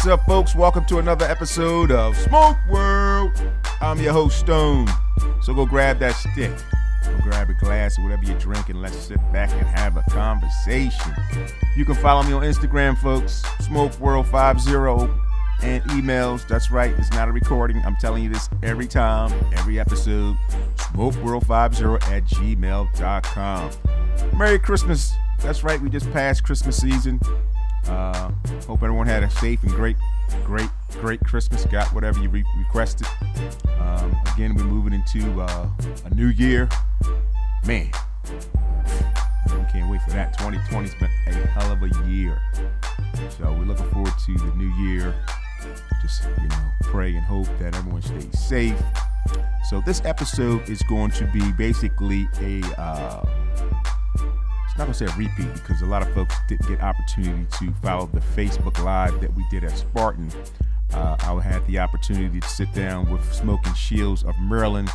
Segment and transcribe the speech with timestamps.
[0.00, 0.54] What's up, folks?
[0.54, 3.32] Welcome to another episode of Smoke World.
[3.82, 4.88] I'm your host, Stone.
[5.42, 6.50] So go grab that stick,
[7.04, 8.76] go grab a glass or whatever you're drinking.
[8.76, 11.14] Let's sit back and have a conversation.
[11.76, 14.40] You can follow me on Instagram, folks, Smoke World 50
[15.62, 16.48] and emails.
[16.48, 17.82] That's right, it's not a recording.
[17.84, 20.34] I'm telling you this every time, every episode.
[20.94, 23.70] SmokeWorld50 at gmail.com.
[24.38, 25.12] Merry Christmas.
[25.40, 27.20] That's right, we just passed Christmas season.
[27.88, 28.30] Uh,
[28.66, 29.96] hope everyone had a safe and great,
[30.44, 31.64] great, great Christmas.
[31.66, 33.06] Got whatever you re- requested.
[33.80, 35.68] Um, again, we're moving into uh,
[36.04, 36.68] a new year.
[37.66, 37.90] Man,
[39.46, 40.36] we can't wait for that.
[40.38, 42.40] 2020's been a hell of a year.
[43.38, 45.14] So we're looking forward to the new year.
[46.02, 48.80] Just, you know, pray and hope that everyone stays safe.
[49.68, 53.24] So this episode is going to be basically a uh,
[54.80, 58.06] not gonna say a repeat because a lot of folks didn't get opportunity to follow
[58.14, 60.32] the Facebook Live that we did at Spartan.
[60.94, 64.88] Uh, I had the opportunity to sit down with Smoking Shields of Maryland,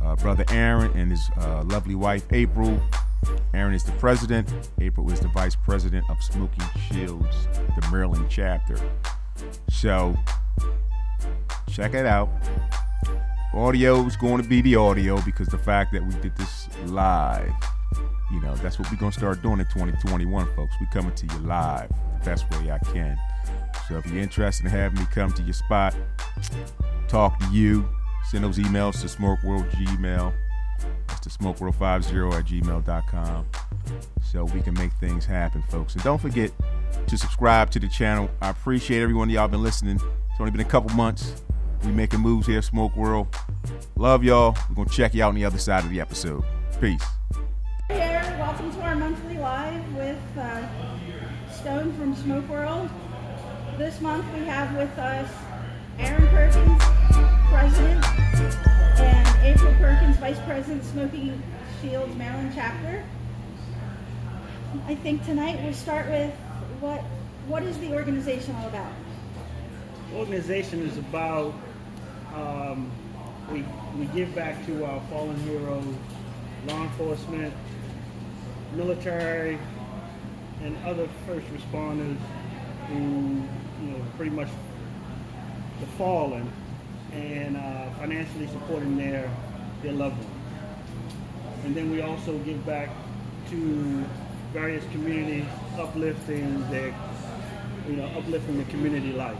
[0.00, 2.80] uh, brother Aaron and his uh, lovely wife April.
[3.54, 4.48] Aaron is the president.
[4.80, 8.78] April is the vice president of Smoking Shields, the Maryland chapter.
[9.68, 10.16] So
[11.68, 12.28] check it out.
[13.52, 17.52] Audio is going to be the audio because the fact that we did this live
[18.30, 20.72] you know, that's what we're gonna start doing in 2021, folks.
[20.80, 23.18] We coming to you live the best way I can.
[23.88, 25.94] So if you're interested in having me come to your spot,
[27.08, 27.88] talk to you,
[28.30, 30.32] send those emails to SmokeWorld Gmail.
[31.08, 33.46] That's to SmokeWorld50 at gmail.com.
[34.22, 35.94] So we can make things happen, folks.
[35.94, 36.52] And don't forget
[37.06, 38.30] to subscribe to the channel.
[38.42, 39.96] I appreciate everyone y'all been listening.
[39.96, 41.42] It's only been a couple months.
[41.84, 43.34] We making moves here, Smoke World.
[43.96, 44.56] Love y'all.
[44.68, 46.44] We're gonna check you out on the other side of the episode.
[46.80, 47.17] Peace.
[48.58, 50.66] Welcome to our monthly live with uh,
[51.52, 52.90] Stone from Smoke World.
[53.76, 55.30] This month we have with us
[56.00, 56.82] Aaron Perkins,
[57.50, 58.04] President,
[58.98, 61.40] and April Perkins, Vice President, Smoking
[61.80, 63.04] Shields Maryland Chapter.
[64.88, 66.34] I think tonight we'll start with
[66.80, 66.98] what
[67.46, 68.90] what is the organization all about?
[70.16, 71.54] organization is about
[72.34, 72.90] um,
[73.52, 73.64] we
[73.96, 75.94] we give back to our fallen heroes,
[76.66, 77.54] law enforcement,
[78.72, 79.58] military,
[80.62, 82.16] and other first responders
[82.88, 84.48] who you know pretty much
[85.80, 86.50] the fallen,
[87.12, 89.30] and uh, financially supporting their
[89.82, 90.34] their loved ones.
[91.64, 92.90] And then we also give back
[93.50, 94.04] to
[94.52, 95.44] various communities,
[95.78, 96.94] uplifting their
[97.88, 99.38] you know uplifting the community life.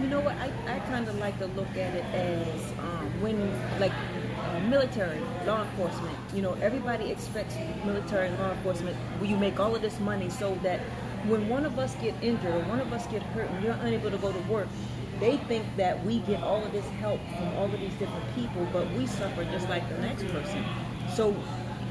[0.00, 0.34] You know what?
[0.36, 3.36] I, I kind of like to look at it as um, when,
[3.78, 3.92] like,
[4.68, 6.16] military, law enforcement.
[6.34, 7.54] You know, everybody expects
[7.84, 8.96] military and law enforcement.
[9.22, 10.80] You make all of this money so that
[11.26, 14.10] when one of us get injured or one of us get hurt and you're unable
[14.10, 14.68] to go to work,
[15.18, 18.66] they think that we get all of this help from all of these different people,
[18.72, 20.64] but we suffer just like the next person.
[21.14, 21.36] So,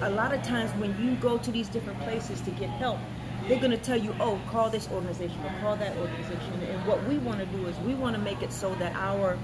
[0.01, 2.97] a lot of times when you go to these different places to get help,
[3.47, 6.61] they're going to tell you, oh, call this organization or call that organization.
[6.63, 9.37] And what we want to do is we want to make it so that our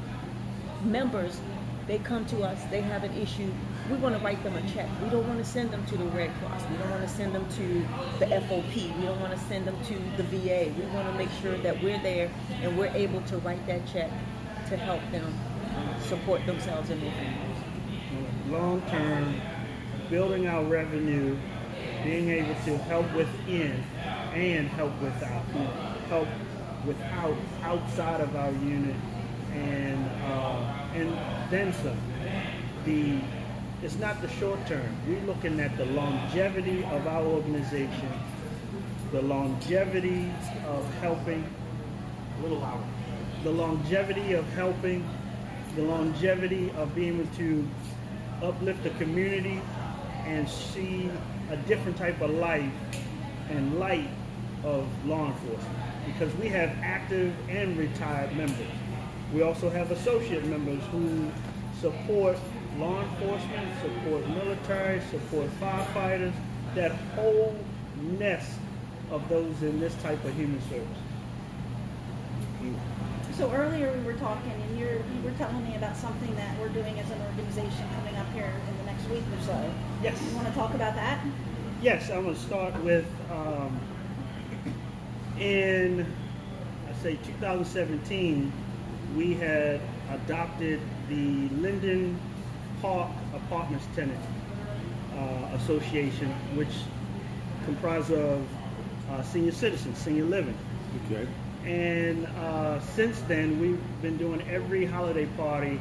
[0.84, 1.40] members,
[1.88, 3.51] they come to us, they have an issue,
[3.90, 4.90] we want to write them a check.
[5.03, 6.63] We don't want to send them to the Red Cross.
[6.72, 7.85] We don't want to send them to
[8.19, 8.75] the FOP.
[8.97, 10.74] We don't want to send them to the VA.
[10.78, 14.09] We want to make sure that we're there and we're able to write that check
[14.69, 15.31] to help them
[15.75, 17.57] uh, support themselves and their families.
[18.50, 19.40] long term,
[20.09, 21.38] building our revenue,
[22.03, 23.84] being able to help within
[24.34, 25.45] and help without,
[26.09, 26.28] help
[26.85, 28.95] without outside of our unit,
[29.56, 31.18] and uh, and
[31.52, 31.98] then some.
[32.86, 33.20] The
[33.82, 34.96] it's not the short term.
[35.08, 38.12] We're looking at the longevity of our organization,
[39.12, 40.32] the longevity
[40.68, 41.44] of helping.
[42.38, 42.84] A little louder.
[43.44, 45.08] The longevity of helping,
[45.76, 47.68] the longevity of being able to
[48.42, 49.62] uplift the community
[50.25, 51.10] and see
[51.50, 52.72] a different type of life
[53.50, 54.10] and light
[54.63, 58.68] of law enforcement because we have active and retired members.
[59.36, 61.30] We also have associate members who
[61.82, 62.38] support
[62.80, 66.32] law enforcement, support military, support firefighters,
[66.74, 67.54] that whole
[68.18, 68.54] nest
[69.12, 70.88] of those in this type of human service.
[73.38, 76.70] So earlier we were talking, and you're, you were telling me about something that we're
[76.70, 79.74] doing as an organization coming up here in the next week or so.
[80.02, 80.18] Yes.
[80.30, 81.20] You want to talk about that?
[81.82, 83.78] Yes, I'm going to start with um,
[85.38, 86.10] in,
[86.90, 88.54] I say 2017,
[89.16, 89.81] we had
[90.12, 90.80] adopted
[91.10, 92.19] the Linden
[92.81, 94.19] Park Apartments Tenant
[95.18, 96.74] uh, Association, which
[97.66, 98.46] comprised of
[99.10, 100.57] uh, senior citizens, senior living.
[101.06, 101.28] Okay.
[101.66, 105.80] And uh, since then, we've been doing every holiday party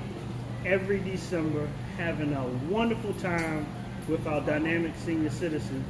[0.65, 1.69] every December,
[1.99, 3.67] having a wonderful time
[4.09, 5.87] with our dynamic senior citizens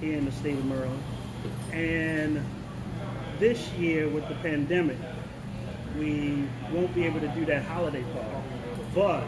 [0.00, 1.02] here in the state of Maryland.
[1.72, 2.44] And
[3.38, 4.98] this year, with the pandemic,
[5.98, 8.28] we won't be able to do that holiday party.
[8.94, 9.24] But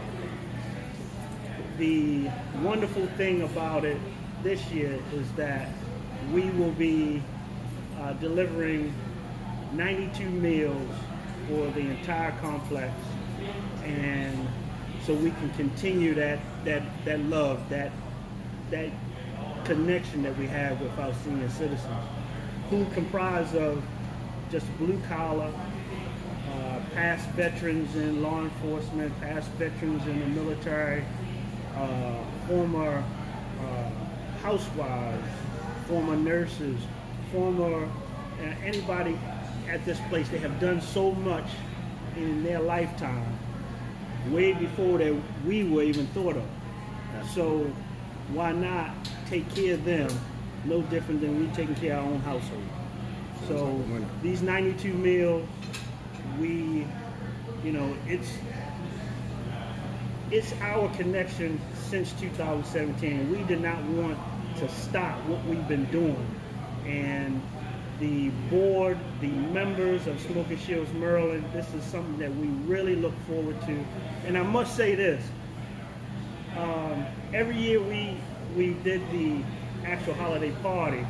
[1.77, 2.29] the
[2.61, 3.97] wonderful thing about it
[4.43, 5.69] this year is that
[6.31, 7.21] we will be
[7.99, 8.93] uh, delivering
[9.73, 10.89] 92 meals
[11.47, 12.93] for the entire complex
[13.83, 14.47] and
[15.05, 17.91] so we can continue that that that love that
[18.69, 18.89] that
[19.65, 22.05] connection that we have with our senior citizens
[22.69, 23.83] who comprise of
[24.51, 25.51] just blue collar
[26.93, 31.03] past veterans in law enforcement past veterans in the military
[31.75, 33.03] uh, former
[33.61, 33.89] uh,
[34.41, 35.27] housewives
[35.87, 36.79] former nurses
[37.31, 39.17] former uh, anybody
[39.69, 41.47] at this place they have done so much
[42.15, 43.37] in their lifetime
[44.29, 45.15] way before that
[45.45, 46.45] we were even thought of.
[47.33, 47.71] So
[48.31, 48.91] why not
[49.27, 50.09] take care of them
[50.65, 52.63] no different than we taking care of our own household.
[53.47, 53.83] So
[54.21, 55.47] these 92 meals,
[56.39, 56.87] we,
[57.63, 58.31] you know, it's
[60.31, 63.31] it's our connection since 2017.
[63.31, 64.17] We did not want
[64.57, 66.27] to stop what we've been doing,
[66.85, 67.41] and
[67.99, 73.13] the board, the members of Smoking Shields Maryland, this is something that we really look
[73.27, 73.85] forward to.
[74.25, 75.23] And I must say this,
[76.57, 78.17] um, every year we,
[78.55, 79.43] we did the
[79.85, 81.05] actual holiday party,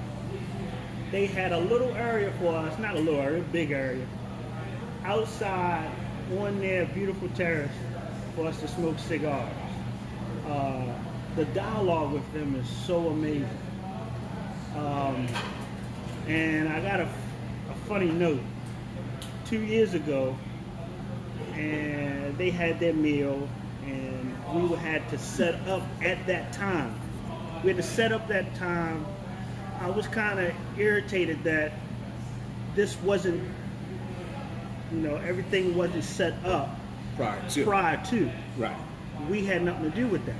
[1.12, 4.06] they had a little area for us, not a little area, a big area,
[5.06, 5.92] outside
[6.40, 7.72] on their beautiful terrace
[8.36, 9.52] for us to smoke cigars.
[10.48, 10.86] Uh,
[11.36, 13.50] the dialogue with them is so amazing.
[14.76, 15.28] Um,
[16.28, 17.10] and I got a,
[17.70, 18.42] a funny note.
[19.46, 20.36] Two years ago,
[21.54, 23.48] and they had their meal,
[23.86, 27.00] and we had to set up at that time.
[27.64, 29.06] We had to set up that time.
[29.80, 31.74] I was kind of irritated that
[32.76, 33.44] this wasn't,
[34.94, 36.78] you know, everything wasn't set up
[37.16, 37.64] prior to.
[37.64, 38.30] prior to.
[38.58, 38.78] Right.
[39.30, 40.36] We had nothing to do with that.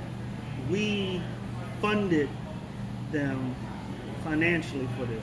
[0.70, 1.20] We
[1.80, 2.28] funded
[3.10, 3.54] them
[4.22, 5.22] financially for this.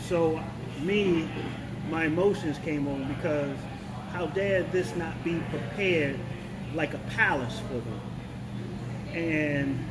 [0.00, 0.40] So
[0.80, 1.28] me,
[1.90, 3.56] my emotions came on because
[4.12, 6.18] how dare this not be prepared
[6.74, 8.00] like a palace for them?
[9.14, 9.86] And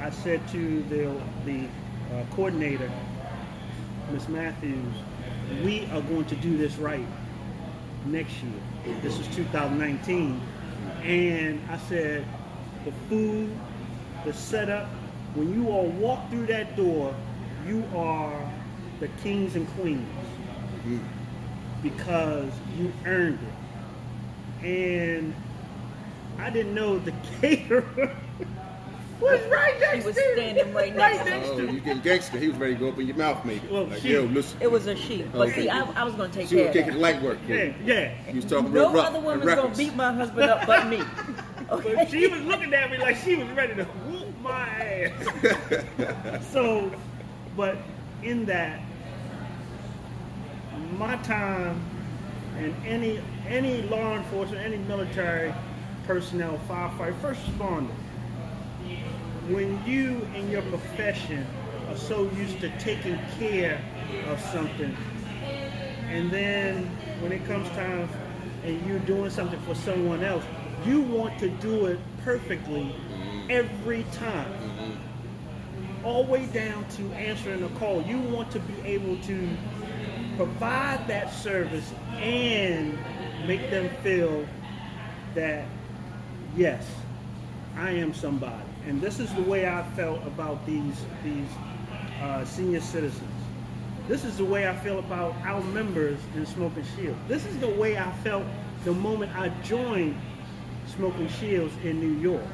[0.00, 1.66] I said to the the
[2.12, 2.90] uh, coordinator,
[4.10, 4.94] Miss Matthews,
[5.64, 7.06] we are going to do this right
[8.06, 8.96] next year.
[9.00, 10.40] This is 2019,
[11.02, 12.24] and I said
[12.84, 13.56] the food,
[14.24, 14.88] the setup.
[15.34, 17.14] When you all walk through that door,
[17.66, 18.52] you are
[19.00, 20.08] the kings and queens
[21.82, 23.38] because you earned
[24.62, 24.66] it.
[24.66, 25.34] And
[26.38, 28.16] I didn't know the caterer
[29.24, 30.32] was right She next was to me.
[30.34, 31.68] standing right next to me.
[31.68, 32.38] Oh, you getting gangster.
[32.38, 33.66] He was ready to go up in your mouth, maybe.
[33.68, 34.58] Well, like, she- yo, listen.
[34.60, 35.24] It was a she.
[35.24, 35.62] Oh, but Okay.
[35.62, 37.00] see, I, I was going to take She care was of kicking that.
[37.00, 37.38] light work.
[37.48, 38.08] Yeah, yeah.
[38.26, 40.66] He was talking No real rough other and woman's going to beat my husband up
[40.66, 41.02] but me.
[41.68, 42.06] But Okay?
[42.10, 46.46] she was looking at me like she was ready to whoop my ass.
[46.52, 46.92] so,
[47.56, 47.78] but
[48.22, 48.80] in that,
[50.98, 51.80] my time
[52.58, 55.54] and any any law enforcement, any military
[56.06, 57.90] personnel, firefighter, first responder,
[59.48, 61.46] when you in your profession
[61.88, 63.80] are so used to taking care
[64.28, 64.96] of something,
[66.08, 66.84] and then
[67.20, 68.08] when it comes time
[68.64, 70.44] and you're doing something for someone else,
[70.86, 73.50] you want to do it perfectly mm-hmm.
[73.50, 74.50] every time.
[74.52, 76.06] Mm-hmm.
[76.06, 78.02] All the way down to answering a call.
[78.02, 79.56] You want to be able to
[80.36, 82.98] provide that service and
[83.46, 84.46] make them feel
[85.34, 85.66] that,
[86.56, 86.86] yes,
[87.76, 88.63] I am somebody.
[88.86, 91.48] And this is the way I felt about these, these
[92.20, 93.30] uh, senior citizens.
[94.06, 97.18] This is the way I feel about our members in Smoking Shields.
[97.26, 98.44] This is the way I felt
[98.84, 100.20] the moment I joined
[100.94, 102.44] Smoking Shields in New York.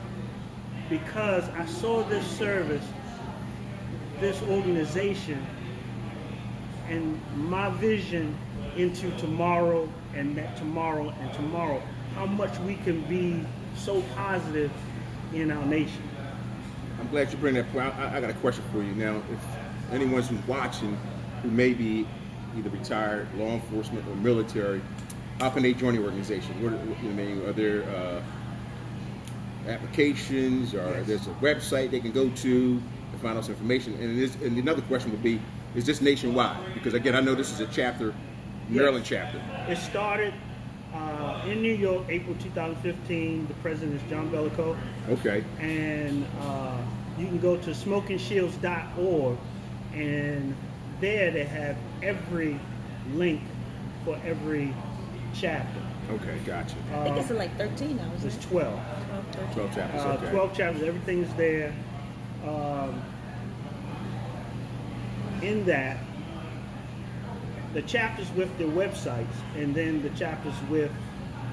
[0.89, 2.85] Because I saw this service,
[4.21, 5.45] this organization,
[6.89, 8.37] and my vision
[8.77, 11.83] into tomorrow and that tomorrow and tomorrow.
[12.15, 13.45] How much we can be
[13.77, 14.71] so positive
[15.33, 16.10] in our nation.
[17.01, 17.95] I'm glad you bring that point.
[17.97, 19.23] I, I got a question for you now.
[19.33, 20.99] If anyone's who's watching
[21.43, 22.07] who may be
[22.57, 24.83] either retired, law enforcement, or military,
[25.41, 26.63] how can they join the organization?
[26.63, 27.43] What, what you mean?
[27.47, 28.23] Are there uh,
[29.71, 31.07] applications, or Yes.
[31.07, 33.95] there's a website they can go to to find out some information?
[33.95, 35.41] And, this, and another question would be:
[35.75, 36.75] Is this nationwide?
[36.75, 38.15] Because again, I know this is a chapter
[38.69, 39.41] Maryland chapter.
[39.69, 40.35] It started
[41.47, 43.47] in New York, April 2015.
[43.47, 44.77] The president is John Bellico.
[45.09, 45.45] Okay.
[45.59, 46.77] and uh,
[47.19, 49.37] you can go to smokingshields.org
[49.95, 50.55] and
[51.01, 52.59] there they have every
[53.15, 53.41] link
[54.05, 54.73] for every
[55.35, 55.81] chapter.
[56.13, 56.77] Okay, gotcha.
[56.95, 58.43] I think Uh, it's in like 13 now, isn't There's it?
[58.43, 58.81] 12.
[59.13, 59.55] 12, 13.
[59.55, 60.31] 12 chapters, Uh, okay.
[60.31, 61.73] 12 chapters, everything's there.
[62.47, 63.03] Um,
[65.43, 65.99] in that,
[67.75, 70.91] the chapters with the websites, and then the chapters with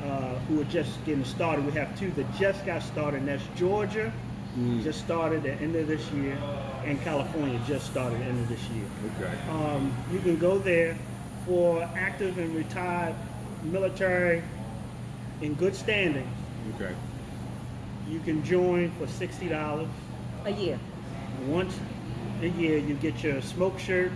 [0.08, 1.66] uh, who are just getting started.
[1.66, 4.12] We have two that just got started, and that's Georgia,
[4.82, 6.38] just started at the end of this year,
[6.86, 8.86] and California just started at the end of this year.
[9.20, 9.38] Okay.
[9.52, 10.98] Um, you can go there
[11.46, 13.14] for active and retired
[13.64, 14.42] military
[15.42, 16.28] in good standing.
[16.76, 16.94] Okay.
[18.10, 19.88] You can join for sixty dollars.
[20.46, 20.80] A year.
[21.46, 21.78] Once
[22.42, 24.12] a year, you get your smoke shirt,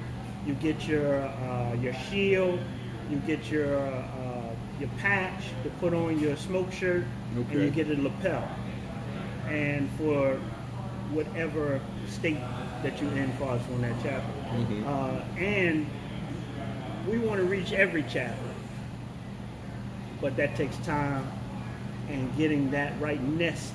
[0.48, 2.60] you get your uh, your shield,
[3.10, 4.08] you get your uh,
[4.82, 8.44] your patch to put on your smoke shirt, and you get a lapel.
[9.48, 10.40] And for
[11.12, 12.40] whatever state
[12.84, 14.86] that you're in, far as on that chapter, Mhm.
[14.88, 15.86] uh, and
[17.08, 18.36] we want to reach every chapter,
[20.20, 21.28] but that takes time
[22.10, 23.74] and getting that right nest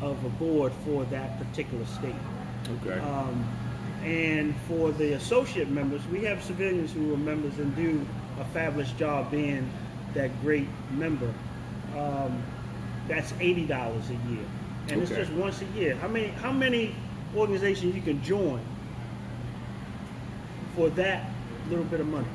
[0.00, 2.14] of a board for that particular state.
[2.86, 2.98] Okay.
[3.00, 3.44] Um,
[4.04, 8.06] and for the associate members, we have civilians who are members and do
[8.40, 9.68] a fabulous job being
[10.14, 11.32] that great member.
[11.96, 12.42] Um,
[13.06, 14.44] that's eighty dollars a year,
[14.88, 15.94] and it's just once a year.
[15.96, 16.94] How many how many
[17.36, 18.60] organizations you can join
[20.74, 21.30] for that
[21.68, 22.26] little bit of money?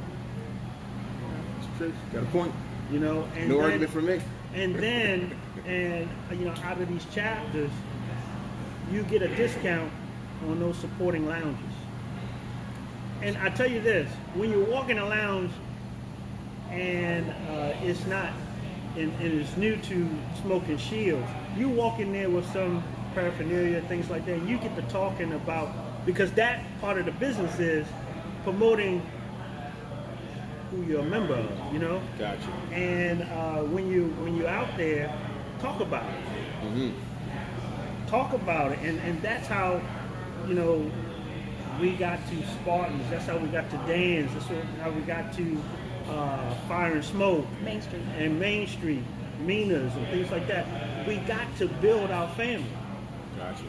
[1.60, 1.94] That's true.
[2.12, 2.54] Got a point.
[2.92, 4.22] You know, and No then, argument for me.
[4.54, 7.72] and then, and you know, out of these chapters,
[8.92, 9.92] you get a discount
[10.48, 11.64] on those supporting lounges.
[13.22, 15.52] And I tell you this: when you walk in a lounge,
[16.74, 18.34] and uh, it's not,
[18.98, 20.10] and, and it's new to
[20.42, 21.28] smoking shields,
[21.58, 24.36] you walk in there with some paraphernalia, things like that.
[24.36, 25.70] And you get to talking about
[26.06, 27.88] because that part of the business is
[28.44, 29.02] promoting
[30.72, 31.74] who you're a member of.
[31.74, 32.02] You know.
[32.18, 32.48] Gotcha.
[32.72, 35.14] And uh, when you when you're out there,
[35.60, 36.22] talk about it.
[36.68, 36.92] hmm
[38.08, 39.82] Talk about it, and and that's how,
[40.48, 40.92] you know,
[41.82, 43.10] we got to Spartans.
[43.10, 44.32] That's how we got to Dan's.
[44.34, 45.58] That's how we got to
[46.14, 48.02] uh, Fire and Smoke Main Street.
[48.18, 49.04] and Main Street,
[49.40, 51.08] Minas, and things like that.
[51.08, 52.66] We got to build our family.
[53.38, 53.64] Gotcha.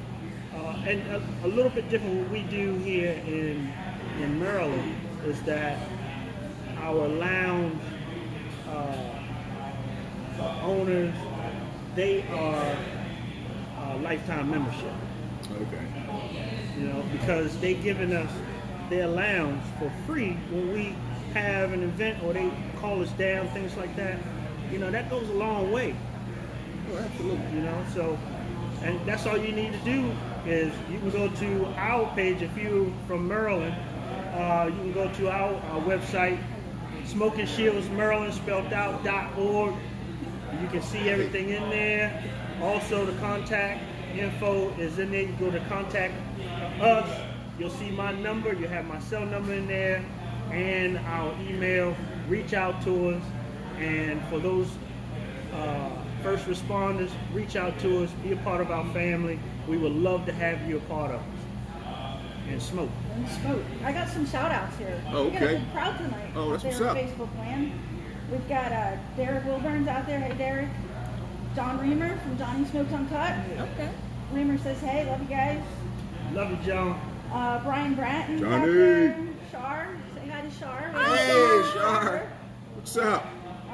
[0.54, 3.72] Uh, and a, a little bit different what we do here in
[4.20, 5.78] in Maryland is that
[6.78, 7.80] our lounge
[8.68, 9.14] uh,
[10.62, 11.14] owners
[11.96, 12.76] they are
[13.78, 14.92] uh, lifetime membership.
[15.50, 15.86] Okay.
[16.78, 18.30] You know, because they giving us
[18.90, 20.94] their lounge for free when we
[21.34, 22.50] have an event or they
[22.80, 24.18] call us down, things like that.
[24.72, 25.94] You know, that goes a long way.
[26.92, 27.56] Oh, absolutely.
[27.56, 28.18] you know so
[28.82, 30.12] and that's all you need to do
[30.46, 33.74] is you can go to our page if you're from maryland
[34.34, 36.38] uh, you can go to our, our website
[37.06, 39.74] smoking shields maryland spelled out dot org
[40.60, 42.22] you can see everything in there
[42.60, 43.82] also the contact
[44.14, 46.14] info is in there you go to contact
[46.80, 47.08] us
[47.58, 50.04] you'll see my number you have my cell number in there
[50.50, 51.96] and our email
[52.28, 53.22] reach out to us
[53.78, 54.68] and for those
[55.54, 55.90] uh,
[56.22, 59.38] first responders, reach out to us, be a part of our family.
[59.68, 62.20] We would love to have you a part of us.
[62.48, 62.90] And smoke.
[63.14, 63.62] And smoke.
[63.84, 65.02] I got some shout outs here.
[65.12, 65.56] Oh, We got a okay.
[65.58, 66.30] big crowd tonight.
[66.36, 66.96] Oh, that's what's up.
[66.96, 67.72] Facebook land.
[68.30, 70.20] We've got uh, Derek Wilburns out there.
[70.20, 70.68] Hey, Derek.
[71.54, 73.32] John Reamer from Johnny Smokes Uncut.
[73.58, 73.90] Okay.
[74.32, 75.62] Reamer says, hey, love you guys.
[76.32, 77.00] Love you, John.
[77.32, 78.72] Uh, Brian Bratton's out Johnny.
[78.72, 79.16] there.
[79.50, 79.88] Shar.
[80.54, 80.92] Say Shar.
[80.92, 82.32] Hey, Shar.
[82.74, 83.26] What's up?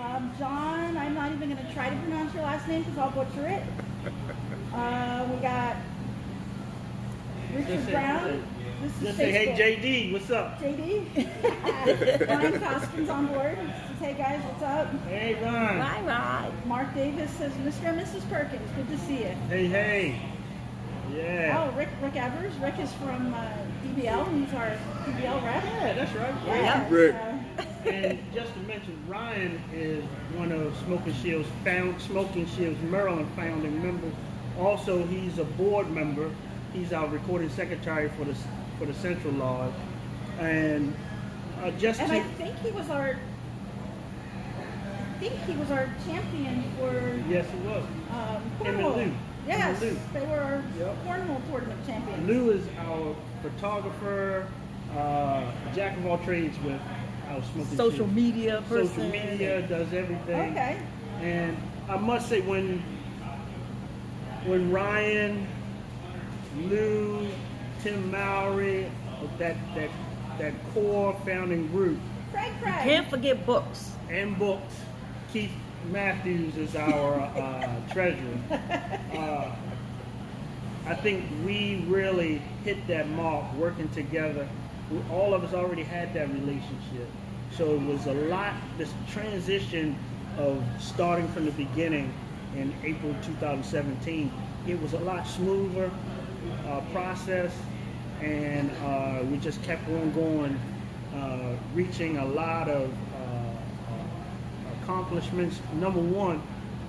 [0.02, 3.10] Um, John, I'm not even going to try to pronounce your last name because I'll
[3.10, 3.62] butcher it.
[4.72, 5.76] Uh, we got
[7.52, 8.44] Richard Just say- Brown.
[8.80, 10.60] This is Just say, hey, JD, what's up?
[10.60, 12.28] JD.
[12.28, 13.58] Ryan Coskins on board.
[13.58, 14.88] Says, hey guys, what's up?
[15.08, 15.78] Hey, Ron.
[15.80, 16.66] Bye, Rod.
[16.66, 17.86] Mark Davis says, Mr.
[17.88, 18.30] and Mrs.
[18.30, 19.34] Perkins, good to see you.
[19.48, 20.22] Hey, hey.
[21.14, 21.68] Yeah.
[21.72, 22.52] Oh, Rick Rick Evers.
[22.56, 23.46] Rick is from uh,
[23.84, 24.44] DBL.
[24.44, 25.64] He's our DBL rep.
[25.64, 26.34] Yeah, that's right.
[26.46, 26.88] Yeah.
[26.88, 27.14] Rick.
[27.14, 30.04] so- And just to mention, Ryan is
[30.36, 34.12] one of Smoking Shields found Smoking Shields Maryland founding members.
[34.58, 36.30] Also, he's a board member.
[36.72, 38.34] He's our recording secretary for the
[38.78, 39.72] for the Central Lodge.
[40.38, 40.94] And
[41.62, 43.16] uh, just and to I think he was our.
[44.58, 47.84] I think he was our champion for yes, he was.
[48.10, 48.96] um, Him and cornhole.
[48.96, 49.12] Lou.
[49.50, 49.98] Him Yes, and Lou.
[50.20, 50.96] they were our Yep.
[51.06, 52.28] cornhole tournament champions.
[52.28, 54.46] Lou is our photographer,
[54.96, 55.42] uh,
[55.74, 56.80] jack of all trades with
[57.30, 58.12] our smoking social Shields.
[58.14, 58.88] media person.
[58.94, 60.50] Social media does everything.
[60.52, 60.76] Okay.
[61.22, 61.56] And
[61.88, 62.82] I must say, when
[64.46, 65.46] when Ryan,
[66.68, 67.26] Lou,
[67.82, 68.86] Tim Mowry,
[69.38, 69.90] that that
[70.38, 71.98] that core founding group,
[72.32, 72.74] Craig Craig.
[72.82, 73.92] Can't forget books.
[74.10, 74.74] and books,
[75.32, 75.52] Keith
[75.88, 78.38] Matthews is our uh, treasurer.
[79.10, 79.50] Uh,
[80.86, 84.48] I think we really hit that mark working together.
[84.90, 87.08] We, all of us already had that relationship.
[87.56, 89.96] So it was a lot, this transition
[90.38, 92.14] of starting from the beginning
[92.56, 94.32] in April 2017,
[94.68, 95.90] it was a lot smoother
[96.66, 97.52] uh, process
[98.20, 100.60] and uh, we just kept on going,
[101.14, 102.92] uh, reaching a lot of
[104.82, 105.60] accomplishments.
[105.74, 106.42] Number one,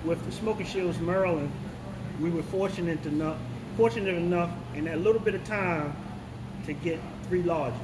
[0.04, 1.50] with the Smoking Shields Maryland,
[2.20, 3.38] we were fortunate enough,
[3.76, 5.94] fortunate enough in that little bit of time
[6.66, 7.78] to get three lodges.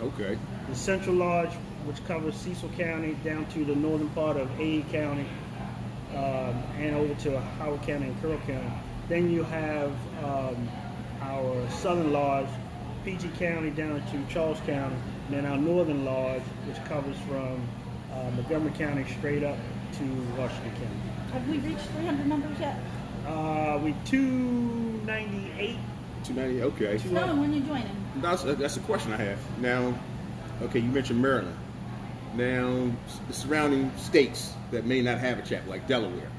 [0.00, 0.38] Okay.
[0.68, 1.52] The Central Lodge,
[1.84, 5.26] which covers Cecil County down to the northern part of A County,
[6.14, 8.70] um, and over to Howard County and Carroll County.
[9.08, 9.92] Then you have
[10.22, 10.68] um,
[11.22, 12.48] our Southern Lodge,
[13.04, 17.66] PG County down to Charles County, and then our Northern Lodge, which covers from
[18.18, 19.56] uh, Montgomery County straight up
[19.98, 20.04] to
[20.36, 21.32] Washington County.
[21.32, 22.78] Have we reached 300 members yet?
[23.26, 25.76] Uh, we 298.
[26.24, 26.62] 290.
[26.62, 26.98] Okay.
[26.98, 28.04] Stone, when you joining?
[28.16, 29.60] That's, that's a question I have.
[29.60, 29.98] Now,
[30.62, 31.56] okay, you mentioned Maryland.
[32.34, 32.90] Now,
[33.26, 36.30] the surrounding states that may not have a chapter, like Delaware.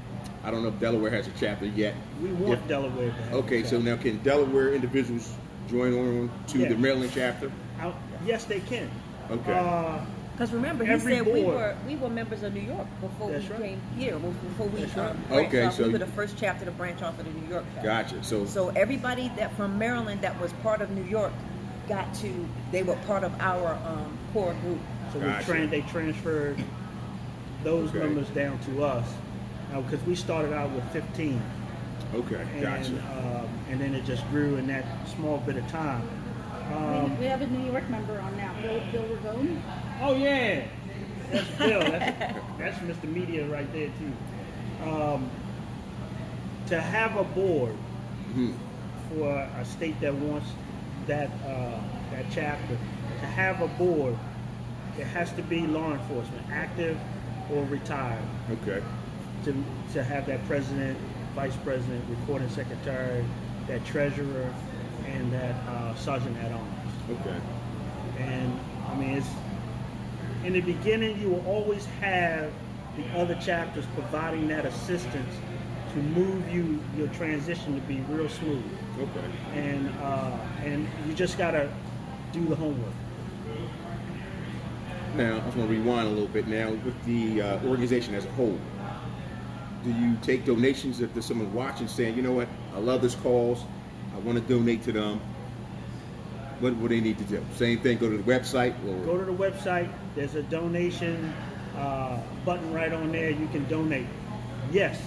[0.44, 1.96] I don't know if Delaware has a chapter yet.
[2.22, 3.34] We want If- Delaware to have.
[3.34, 5.34] Okay, a so now can Delaware individuals
[5.70, 6.70] join on to Yeah.
[6.70, 7.52] the Maryland chapter?
[7.80, 7.96] Out-
[8.26, 8.90] yes, they can.
[9.30, 9.52] Okay.
[9.54, 10.00] Uh,
[10.40, 13.44] Because remember, he Every said we were we were members of New York before That's
[13.44, 13.62] we right.
[13.62, 14.18] came here.
[14.18, 15.46] Before we That's um, right.
[15.48, 15.74] Okay, off.
[15.76, 17.88] so we were you- the first chapter to branch off of the New York chapter.
[17.90, 18.24] Gotcha.
[18.24, 21.34] So, So everybody that from Maryland that was part of New York
[21.90, 24.80] got to they were part of our um, core group.
[25.12, 25.52] So we Gotcha.
[25.52, 26.64] tran- they transferred
[27.66, 28.00] those Okay.
[28.00, 29.06] numbers down to us.
[29.74, 31.40] Because we started out with 15,
[32.16, 32.90] okay, and gotcha.
[32.92, 36.02] um, and then it just grew in that small bit of time.
[36.74, 39.62] Um, we, we have a New York member on now, Bill, Bill Ragone.
[40.02, 40.66] Oh yeah,
[41.32, 41.80] that's Bill.
[41.82, 43.04] That's, that's Mr.
[43.12, 44.90] Media right there too.
[44.90, 45.30] Um,
[46.68, 47.76] to have a board
[48.36, 48.54] Mhm.
[49.10, 50.48] for a state that wants
[51.08, 51.80] that uh,
[52.12, 52.78] that chapter,
[53.20, 54.16] to have a board,
[54.98, 56.98] it has to be law enforcement, active
[57.52, 58.22] or retired.
[58.52, 58.82] Okay.
[59.46, 60.98] to, to have that president,
[61.34, 63.24] vice president, recording secretary,
[63.68, 64.54] that treasurer,
[65.08, 66.92] and that uh, sergeant at arms.
[67.10, 67.40] Okay.
[68.20, 68.60] And
[68.90, 69.30] I mean, it's
[70.44, 72.52] in the beginning, you will always have
[72.96, 75.36] the other chapters providing that assistance
[75.94, 78.64] to move you your transition to be real smooth.
[79.00, 79.26] Okay.
[79.54, 81.72] And uh, and you just gotta
[82.32, 82.94] do the homework.
[85.16, 88.60] Now, I'm gonna rewind a little bit now with the uh, organization as a whole.
[89.84, 93.16] Do you take donations if there's someone watching saying, you know what, I love this
[93.16, 93.64] cause,
[94.14, 95.22] I want to donate to them?
[96.60, 97.44] What what they need to do?
[97.56, 99.90] Same thing, go to the website or Go to the website.
[100.16, 101.34] There's a donation
[101.78, 103.30] uh, button right on there.
[103.30, 104.08] You can donate.
[104.72, 105.02] Yes,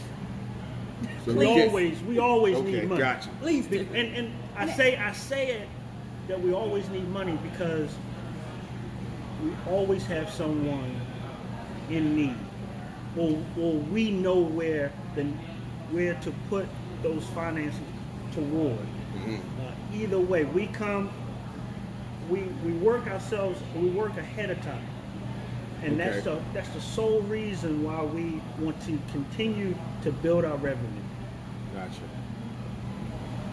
[1.24, 3.00] so we always we always Okay, need money.
[3.00, 3.28] gotcha.
[3.40, 3.86] Please do.
[3.94, 5.68] And and I say I say it
[6.28, 7.90] that we always need money because
[9.44, 10.94] we always have someone
[11.90, 12.36] in need,
[13.16, 15.24] or or we know where the
[15.90, 16.66] where to put
[17.02, 17.78] those finances
[18.32, 18.78] toward.
[19.16, 19.38] Mhm.
[19.38, 21.10] Uh, either way, we come,
[22.32, 24.86] we we work ourselves, we work ahead of time,
[25.82, 30.56] and that's the that's the sole reason why we want to continue to build our
[30.56, 31.02] revenue.
[31.74, 32.00] Gotcha.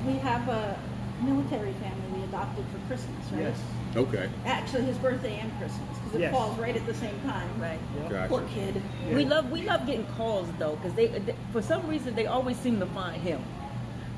[0.08, 0.80] We have a
[1.22, 3.42] military family we adopted for Christmas, right?
[3.42, 3.60] Yes.
[3.98, 4.30] Okay.
[4.46, 6.32] Actually, his birthday and Christmas, because it Yes.
[6.32, 7.50] falls right at the same time.
[7.60, 7.80] Right.
[7.98, 8.10] Yep.
[8.10, 8.30] Gotcha.
[8.30, 8.82] Poor kid.
[9.14, 12.58] We love we love getting calls though because they, they for some reason they always
[12.58, 13.44] seem to find him.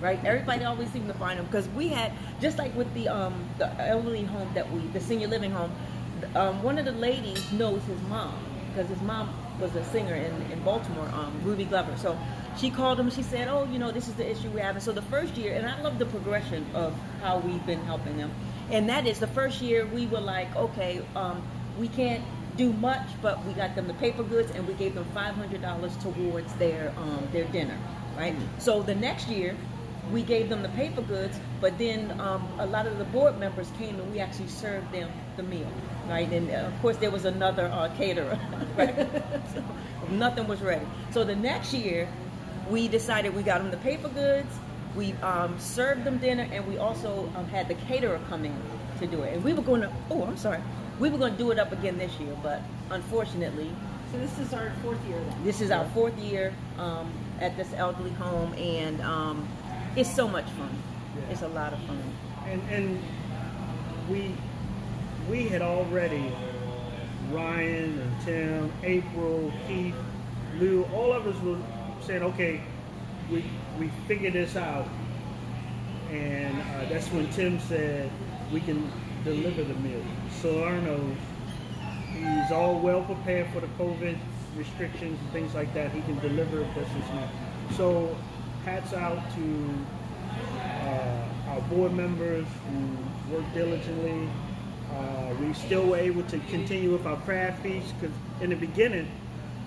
[0.01, 2.11] Right, everybody always seemed to find them because we had
[2.41, 5.71] just like with the um the elderly home that we the senior living home,
[6.33, 8.33] um, one of the ladies knows his mom
[8.69, 11.95] because his mom was a singer in, in Baltimore, um, Ruby Glover.
[11.97, 12.17] So
[12.57, 13.11] she called him.
[13.11, 15.53] She said, "Oh, you know, this is the issue we're having." So the first year,
[15.53, 18.31] and I love the progression of how we've been helping them,
[18.71, 21.43] and that is the first year we were like, "Okay, um,
[21.77, 22.23] we can't
[22.57, 25.61] do much, but we got them the paper goods, and we gave them five hundred
[25.61, 27.77] dollars towards their um, their dinner,
[28.17, 28.35] right?
[28.57, 29.55] So the next year."
[30.11, 33.69] We gave them the paper goods, but then um, a lot of the board members
[33.77, 35.67] came and we actually served them the meal,
[36.09, 36.29] right?
[36.31, 38.39] And uh, of course, there was another uh, caterer,
[38.77, 38.95] right?
[39.53, 39.63] so
[40.09, 40.85] nothing was ready.
[41.11, 42.07] So the next year,
[42.69, 44.49] we decided we got them the paper goods,
[44.95, 48.55] we um, served them dinner, and we also um, had the caterer come in
[48.99, 49.35] to do it.
[49.35, 50.59] And we were going to, oh, I'm sorry,
[50.99, 53.69] we were going to do it up again this year, but unfortunately,
[54.11, 55.43] So this is our fourth year then.
[55.43, 57.09] this is our fourth year um,
[57.39, 59.47] at this elderly home, and um,
[59.95, 60.69] it's so much fun.
[61.15, 61.31] Yeah.
[61.31, 62.01] It's a lot of fun.
[62.45, 62.99] and and
[64.09, 64.33] we
[65.29, 66.31] we had already
[67.31, 69.95] Ryan and Tim, April, Keith,
[70.59, 71.57] Lou, all of us were
[72.01, 72.61] saying, okay,
[73.31, 73.45] we
[73.79, 74.87] we figured this out,
[76.11, 78.11] and uh, that's when Tim said
[78.51, 78.91] we can
[79.23, 80.03] deliver the meal.
[80.41, 81.15] Salerno,
[82.11, 84.17] he's all well prepared for the COVID
[84.55, 85.91] restrictions and things like that.
[85.91, 87.29] He can deliver this and that.
[87.77, 88.15] So,
[88.65, 89.73] hats out to
[90.59, 94.27] uh, our board members who work diligently.
[94.93, 99.09] Uh, we still were able to continue with our craft feast because in the beginning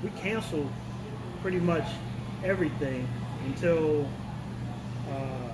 [0.03, 0.71] we canceled
[1.41, 1.87] pretty much
[2.45, 3.09] everything
[3.47, 4.09] until
[5.11, 5.51] uh,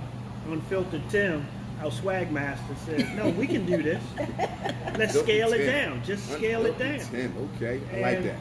[0.49, 1.47] Unfiltered Tim,
[1.81, 4.03] our swag master, said, "No, we can do this.
[4.97, 6.03] Let's scale it down.
[6.03, 8.39] Just scale it down." Ten, okay, I like And- that.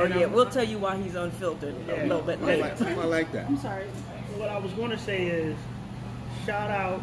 [0.00, 2.60] Oh yeah, we'll tell you why he's unfiltered a little bit I later.
[2.62, 3.46] like, I like that.
[3.48, 3.84] I'm sorry.
[4.36, 5.56] What I was going to say is
[6.44, 7.00] shout out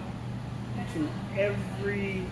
[0.94, 2.26] to every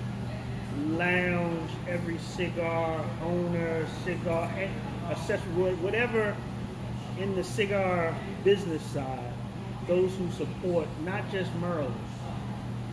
[0.89, 4.51] lounge, every cigar owner, cigar
[5.09, 6.35] accessory, whatever
[7.19, 9.33] in the cigar business side,
[9.87, 11.91] those who support not just Merle,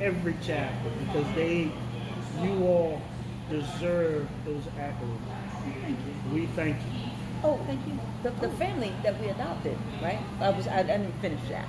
[0.01, 1.71] every chapter, because they,
[2.43, 3.01] you all
[3.51, 6.33] deserve those accolades.
[6.33, 7.08] We thank you.
[7.45, 7.99] Oh, thank you.
[8.23, 10.19] The, the family that we adopted, right?
[10.41, 11.67] I was I, I didn't finish that.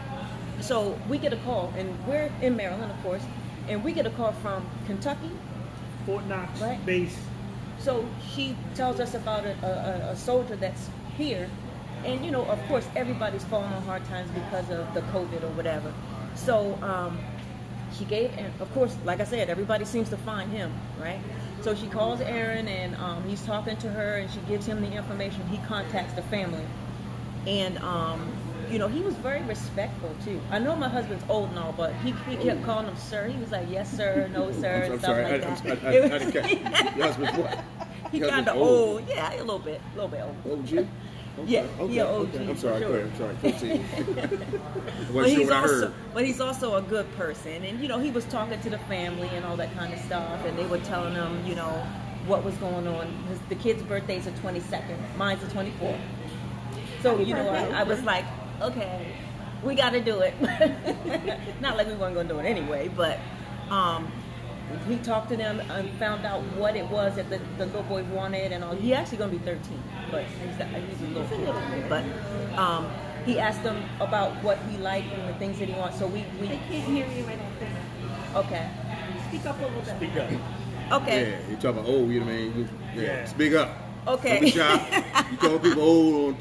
[0.61, 3.21] So we get a call, and we're in Maryland, of course,
[3.67, 5.31] and we get a call from Kentucky.
[6.05, 6.83] Fort Knox Right.
[6.85, 7.17] base.
[7.79, 11.49] So she tells us about a, a, a soldier that's here,
[12.03, 15.49] and you know, of course, everybody's falling on hard times because of the COVID or
[15.55, 15.93] whatever.
[16.35, 17.19] So um,
[17.97, 21.19] she gave, and of course, like I said, everybody seems to find him, right?
[21.61, 24.91] So she calls Aaron, and um, he's talking to her, and she gives him the
[24.91, 25.45] information.
[25.47, 26.63] He contacts the family,
[27.45, 28.31] and um,
[28.71, 30.39] you know, he was very respectful too.
[30.51, 33.27] I know my husband's old and all, but he, he kept calling him sir.
[33.27, 35.83] He was like, yes sir, no sir, I'm, and stuff sorry, like I, that.
[35.83, 36.51] I, I, I didn't catch.
[36.95, 37.63] Your husband's what?
[38.11, 39.09] he kind of husband's old.
[39.09, 40.59] Yeah, a little bit, a little bit old.
[40.59, 40.87] OG?
[41.39, 41.51] Okay.
[41.51, 41.93] Yeah, okay.
[41.93, 42.39] yeah, okay.
[42.39, 43.35] OG, I'm sorry, for go ahead, I'm sorry.
[43.35, 43.85] Proceed.
[45.13, 45.93] But sure he's I also, heard.
[46.13, 49.29] but he's also a good person, and you know, he was talking to the family
[49.33, 51.71] and all that kind of stuff, and they were telling him, you know,
[52.27, 53.07] what was going on.
[53.29, 55.99] His, the kid's birthday's the 22nd, mine's the 24th.
[57.01, 57.79] So you know, I.
[57.79, 58.25] I was like,
[58.61, 59.13] okay,
[59.63, 60.33] we got to do it.
[61.61, 63.19] Not like we weren't going to do it anyway, but
[63.69, 64.11] um,
[64.87, 68.03] he talked to them and found out what it was that the, the little boy
[68.05, 68.75] wanted and all.
[68.75, 71.89] He actually going to be 13, but he's, he's a little kid.
[71.89, 72.03] But
[72.57, 72.89] um,
[73.25, 75.99] he asked them about what he liked and the things that he wants.
[75.99, 78.69] So we, we They can't hear you, I don't okay,
[79.29, 79.95] Speak up a little bit.
[79.95, 81.01] Speak up.
[81.01, 82.57] okay, Yeah, you talking about old, you know what I mean?
[82.57, 83.25] You- Yeah, Yeah.
[83.25, 83.69] speak up.
[84.07, 84.39] okay.
[84.39, 84.81] Good job.
[85.31, 86.37] You call people old on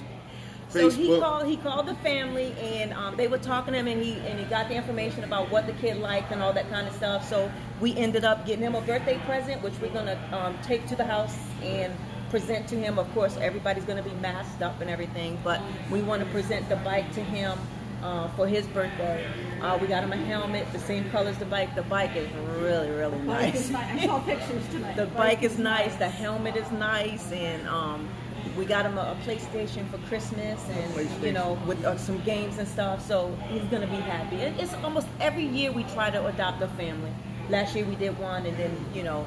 [0.68, 0.96] So Facebook.
[0.96, 1.46] he called.
[1.46, 4.44] He called the family, and um, they were talking to him, and he and he
[4.46, 7.26] got the information about what the kid liked and all that kind of stuff.
[7.28, 7.50] So
[7.80, 11.04] we ended up getting him a birthday present, which we're gonna um, take to the
[11.04, 11.92] house and
[12.30, 12.98] present to him.
[12.98, 16.76] Of course, everybody's gonna be masked up and everything, but we want to present the
[16.76, 17.58] bike to him.
[18.00, 19.26] Uh, for his birthday,
[19.60, 21.74] uh, we got him a helmet, the same color as the bike.
[21.74, 23.60] The bike is really, really Bike nice.
[23.62, 24.02] is nice.
[24.02, 24.96] I saw pictures tonight.
[25.02, 25.96] The bike is nice.
[25.96, 28.08] The helmet is nice, and um,
[28.56, 32.58] we got him a, a PlayStation for Christmas, and you know, with uh, some games
[32.58, 33.06] and stuff.
[33.06, 34.36] So he's gonna be happy.
[34.36, 37.12] It, it's almost every year we try to adopt a family.
[37.48, 39.26] Last year we did one, and then you know,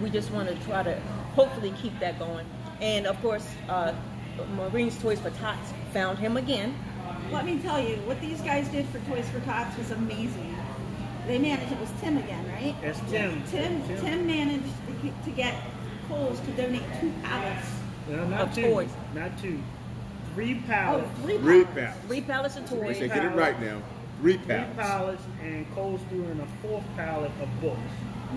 [0.00, 0.98] we just want to try to
[1.34, 2.46] hopefully keep that going.
[2.80, 3.94] And of course, uh,
[4.56, 6.74] Marines Toys for Tots found him again.
[7.30, 10.56] Let me tell you, what these guys did for Toys for Tots was amazing.
[11.26, 12.74] They managed, it was Tim again, right?
[12.82, 13.42] That's Tim.
[13.50, 14.00] Tim, Tim.
[14.00, 15.54] Tim managed to get, to get
[16.08, 17.68] Kohl's to donate two pallets.
[18.08, 18.62] No, not Of two.
[18.62, 18.90] toys.
[19.14, 19.60] Not two.
[20.34, 21.08] Three Oh, pallets.
[21.22, 21.74] three Three pallets.
[21.74, 22.06] pallets.
[22.06, 22.98] Three pallets of They toys.
[22.98, 23.78] say get it right now.
[24.20, 24.44] Three pallets.
[24.44, 24.76] Three pallets.
[24.76, 27.78] pallets, and Kohl's doing a fourth pallet of books.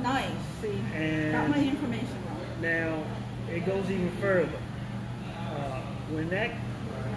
[0.02, 0.26] Nice.
[0.62, 2.62] See, And- got my information wrong.
[2.62, 3.04] Now,
[3.54, 4.50] it goes even further.
[5.52, 5.80] Uh,
[6.12, 6.52] when that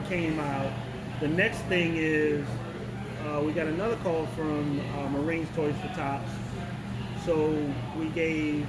[0.09, 0.71] came out,
[1.21, 2.47] the next thing is
[3.27, 6.31] uh, we got another call from uh, Marines Toys for Tots.
[7.27, 7.51] So
[7.99, 8.65] we gave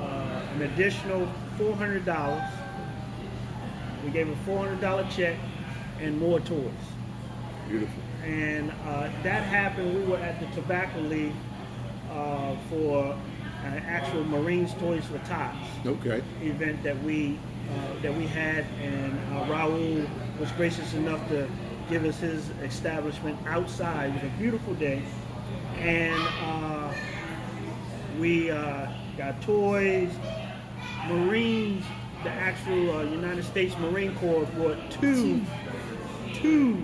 [0.00, 2.48] uh, an additional $400.
[4.04, 5.36] We gave a $400 check
[6.00, 6.70] and more toys.
[7.68, 8.02] Beautiful.
[8.24, 9.94] and uh, that happened.
[9.94, 11.32] We were at the Tobacco League
[12.12, 13.16] uh, for
[13.64, 16.22] an actual Marines Toys for Tots Okay.
[16.42, 17.38] event that we
[17.70, 20.06] uh, that we had, and uh, Raul
[20.38, 21.48] was gracious enough to
[21.88, 24.10] give us his establishment outside.
[24.10, 25.02] It was a beautiful day,
[25.78, 26.92] and uh,
[28.20, 28.86] we uh,
[29.16, 30.10] got toys.
[31.08, 31.84] Marines,
[32.24, 35.42] the actual uh, United States Marine Corps brought two,
[36.34, 36.82] two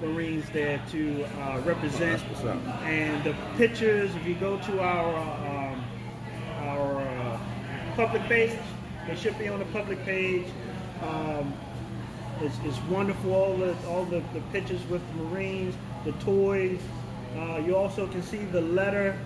[0.00, 2.20] Marines there to uh, represent.
[2.20, 2.62] That's what's up.
[2.84, 5.84] And the pictures, if you go to our um,
[6.58, 7.40] our uh,
[7.94, 8.58] public page,
[9.06, 10.46] they should be on the public page.
[11.02, 11.54] Um,
[12.40, 13.32] it's, it's wonderful.
[13.32, 15.74] All the all the, the pictures with the Marines,
[16.04, 16.80] the toys.
[17.36, 19.16] Uh, you also can see the letter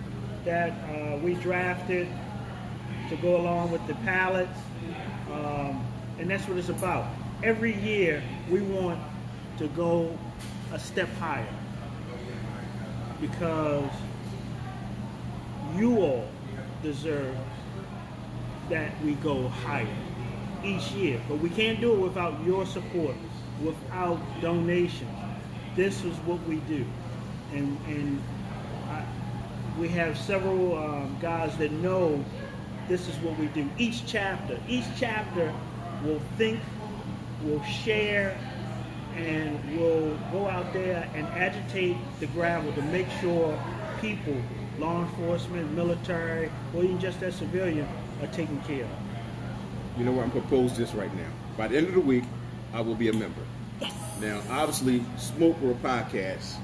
[0.44, 2.08] that uh, we drafted
[3.10, 4.58] to go along with the pallets,
[5.32, 5.84] um,
[6.18, 7.06] and that's what it's about.
[7.42, 9.00] Every year we want
[9.58, 10.16] to go
[10.72, 11.52] a step higher
[13.20, 13.90] because
[15.76, 16.28] you all
[16.82, 17.34] deserve
[18.68, 19.86] that we go higher
[20.64, 21.20] each year.
[21.28, 23.16] But we can't do it without your support,
[23.62, 25.10] without donations.
[25.74, 26.84] This is what we do.
[27.52, 28.22] And, and
[28.88, 29.04] I,
[29.78, 32.24] we have several um, guys that know
[32.90, 33.70] this is what we do.
[33.78, 35.54] Each chapter, each chapter
[36.04, 36.58] will think,
[37.44, 38.36] will share,
[39.16, 43.56] and will go out there and agitate the gravel to make sure
[44.00, 44.34] people,
[44.80, 47.86] law enforcement, military, or even just as civilian,
[48.20, 48.90] are taken care of.
[49.96, 50.24] You know what?
[50.24, 51.28] I'm propose this right now.
[51.56, 52.24] By the end of the week,
[52.74, 53.42] I will be a member.
[53.80, 53.92] Yes.
[54.20, 56.56] Now, obviously, Smoke World Podcast.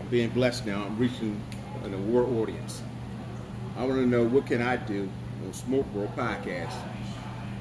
[0.00, 0.84] I'm being blessed now.
[0.84, 1.40] I'm reaching
[1.82, 2.80] an award audience.
[3.76, 5.08] I want to know what can I do
[5.46, 6.72] on Smoke World Podcast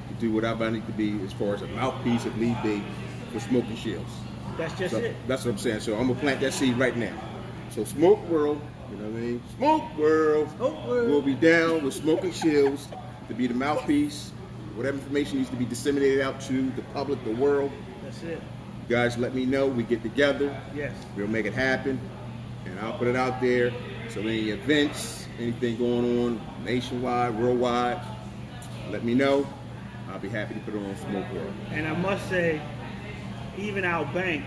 [0.07, 2.83] to do whatever I need to be as far as a mouthpiece, if need be,
[3.31, 4.11] for Smoking Shields.
[4.57, 5.15] That's just So it.
[5.27, 5.81] that's what I'm saying.
[5.81, 7.13] So I'm gonna plant that seed right now.
[7.71, 8.59] So Smoke World,
[8.91, 9.43] you know what I mean?
[9.57, 10.49] Smoke World.
[10.57, 11.09] Smoke World.
[11.09, 12.87] will be down with Smoking Shields
[13.27, 14.31] to be the mouthpiece.
[14.75, 17.71] Whatever information needs to be disseminated out to the public, the world.
[18.03, 18.41] That's it.
[18.87, 19.67] You guys, let me know.
[19.67, 20.55] We get together.
[20.73, 20.93] Yes.
[21.15, 21.99] We'll make it happen,
[22.65, 23.73] and I'll put it out there.
[24.09, 28.01] So any events, anything going on nationwide, worldwide,
[28.91, 29.47] let me know.
[30.09, 31.53] I'll be happy to put it on Smoke World.
[31.71, 32.61] And I must say,
[33.57, 34.43] even our bank,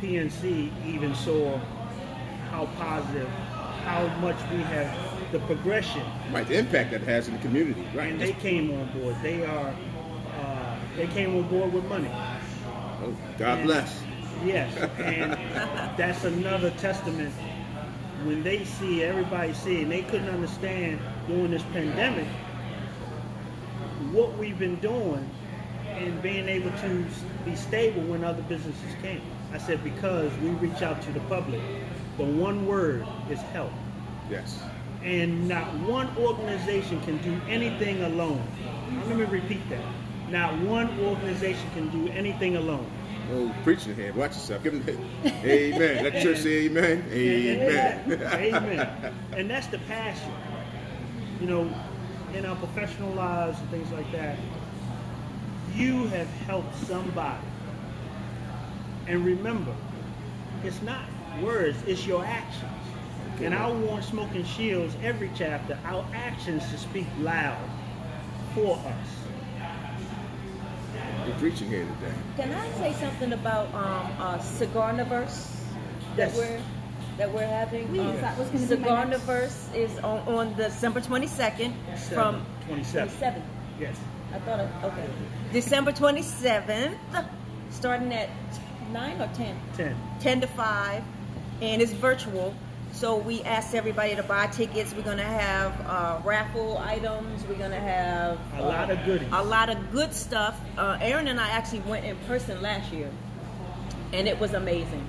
[0.00, 1.58] PNC, even saw
[2.50, 3.28] how positive,
[3.84, 7.84] how much we have, the progression, Right, the impact that it has in the community.
[7.94, 8.10] Right.
[8.12, 9.16] and they came on board.
[9.22, 9.74] They are,
[10.40, 12.10] uh, they came on board with money.
[13.02, 14.02] Oh, God bless.
[14.44, 15.32] Yes, and
[15.96, 17.32] that's another testament.
[18.24, 20.98] When they see everybody see, and they couldn't understand
[21.28, 22.26] during this pandemic
[24.12, 25.28] what we've been doing
[25.94, 27.04] and being able to
[27.44, 29.22] be stable when other businesses can't.
[29.52, 31.60] I said because we reach out to the public.
[32.18, 33.72] The one word is help,
[34.30, 34.60] Yes.
[35.04, 38.42] and not one organization can do anything alone.
[39.06, 39.84] Let me repeat that.
[40.30, 42.86] Not one organization can do anything alone.
[43.32, 44.12] Oh, preaching here.
[44.12, 44.62] Watch yourself.
[44.62, 45.04] Give him them
[45.44, 46.04] Amen.
[46.04, 47.04] Let the church say amen.
[47.10, 48.12] Amen.
[48.12, 48.54] Amen.
[48.54, 49.14] amen.
[49.32, 50.32] And that's the passion.
[51.40, 51.74] You know,
[52.34, 54.38] in our professional lives and things like that,
[55.74, 57.44] you have helped somebody.
[59.06, 59.74] And remember,
[60.64, 61.02] it's not
[61.42, 62.72] words, it's your actions.
[63.40, 67.58] And I want Smoking Shields every chapter, our actions to speak loud
[68.54, 69.15] for us.
[71.26, 72.14] We're preaching here today.
[72.36, 75.46] Can I say something about um, uh, Cigarniverse
[76.16, 76.36] that Yes.
[76.36, 76.60] we're
[77.18, 77.88] that we're having?
[77.88, 81.72] Please, Um, that was gonna be Cigarniverse is on, on December 22nd
[82.14, 83.08] from 27.
[83.08, 83.42] 27th.
[83.80, 83.96] Yes.
[84.34, 85.06] I thought it, okay.
[85.52, 86.96] December 27th,
[87.70, 88.28] starting at
[88.92, 89.56] 9 or 10?
[89.76, 89.96] 10.
[90.20, 91.02] 10 to 5,
[91.62, 92.54] and it's virtual.
[92.96, 94.94] So we asked everybody to buy tickets.
[94.94, 97.44] We're gonna have uh, raffle items.
[97.44, 99.28] We're gonna have A lot of goodies.
[99.32, 100.58] A lot of good stuff.
[100.78, 103.10] Uh, Aaron and I actually went in person last year,
[104.14, 105.06] and it was amazing.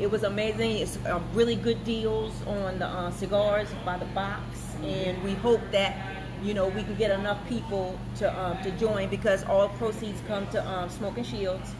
[0.00, 0.78] It was amazing.
[0.78, 4.42] It's uh, really good deals on the uh, cigars by the box,
[4.82, 5.96] and we hope that
[6.42, 10.44] you know we can get enough people to um, to join because all proceeds come
[10.48, 11.72] to um, Smoking Shields,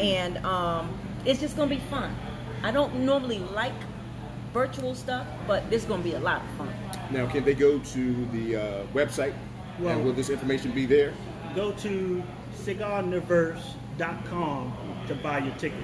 [0.00, 2.12] and um, it's just gonna be fun.
[2.64, 3.72] I don't normally like
[4.52, 6.68] virtual stuff, but this is gonna be a lot of fun.
[7.10, 9.34] Now, can they go to the uh, website?
[9.78, 11.12] Well- and will this information be there?
[11.54, 12.22] Go to
[12.54, 14.72] cigarniverse.com
[15.08, 15.82] to buy your tickets.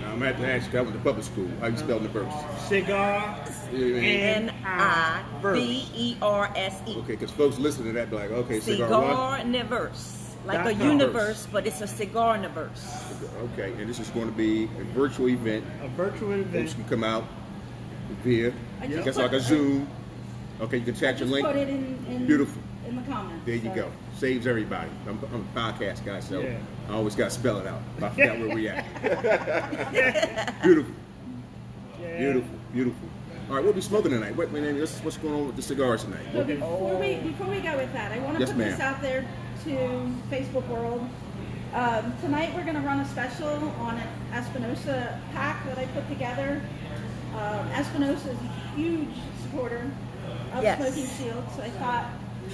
[0.00, 1.48] Now, I'm going to have to ask you, that was the public school.
[1.60, 2.32] How you spell the verse?
[2.68, 3.38] Cigar
[3.72, 6.96] Yeah, N I V E R S E.
[6.98, 9.40] Okay, because folks listening to that be like, okay, cigar, what?
[9.42, 10.20] Cigar-niverse.
[10.46, 13.14] Like a universe, but it's a cigar universe.
[13.52, 15.64] Okay, and this is going to be a virtual event.
[15.82, 16.74] a virtual Folks event.
[16.74, 17.24] can come out
[18.22, 19.88] via, I I just guess put- like a Zoom.
[20.60, 21.46] Okay, you can chat your Just link.
[21.46, 22.62] put it in, in Beautiful.
[22.88, 23.44] in the comments.
[23.44, 23.74] There you so.
[23.74, 23.92] go.
[24.16, 24.88] Saves everybody.
[25.08, 26.58] I'm, I'm a podcast guy, so Yeah.
[26.88, 27.80] I always got to spell it out.
[28.00, 28.84] I forgot where we at.
[30.62, 30.94] beautiful,
[32.00, 32.18] Yeah.
[32.18, 33.08] beautiful, beautiful.
[33.48, 34.36] All right, we'll be smoking tonight.
[34.36, 36.24] What, man, what's, what's going on with the cigars tonight?
[36.32, 38.94] So before we before we go with that, I want to Yes, put this ma'am.
[38.94, 39.26] out there
[39.64, 41.06] to Facebook world.
[41.74, 43.48] Um, tonight we're going to run a special
[43.80, 46.62] on an Espinosa pack that I put together.
[47.34, 49.08] Um, Espinosa is a huge
[49.42, 49.90] supporter
[50.54, 50.78] of Yes.
[50.78, 52.06] Smoking Shield, so I thought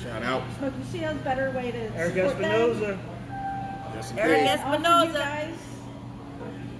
[0.02, 0.42] Shout out.
[0.58, 2.50] Smoking Shield better way to Eric support them.
[2.70, 2.98] Espinosa.
[3.94, 4.48] Yes, Eric indeed.
[4.48, 5.12] Es- Offer you Espinosa.
[5.18, 5.54] guys,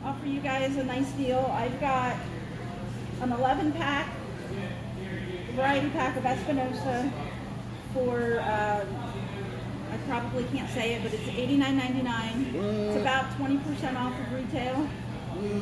[0.05, 1.51] offer you guys a nice deal.
[1.55, 2.17] I've got
[3.21, 4.07] an 11 pack,
[5.55, 7.13] variety pack of Espinosa
[7.93, 8.87] for, um,
[9.93, 12.55] I probably can't say it, but it's $89.99.
[12.55, 14.89] It's about 20% off of retail.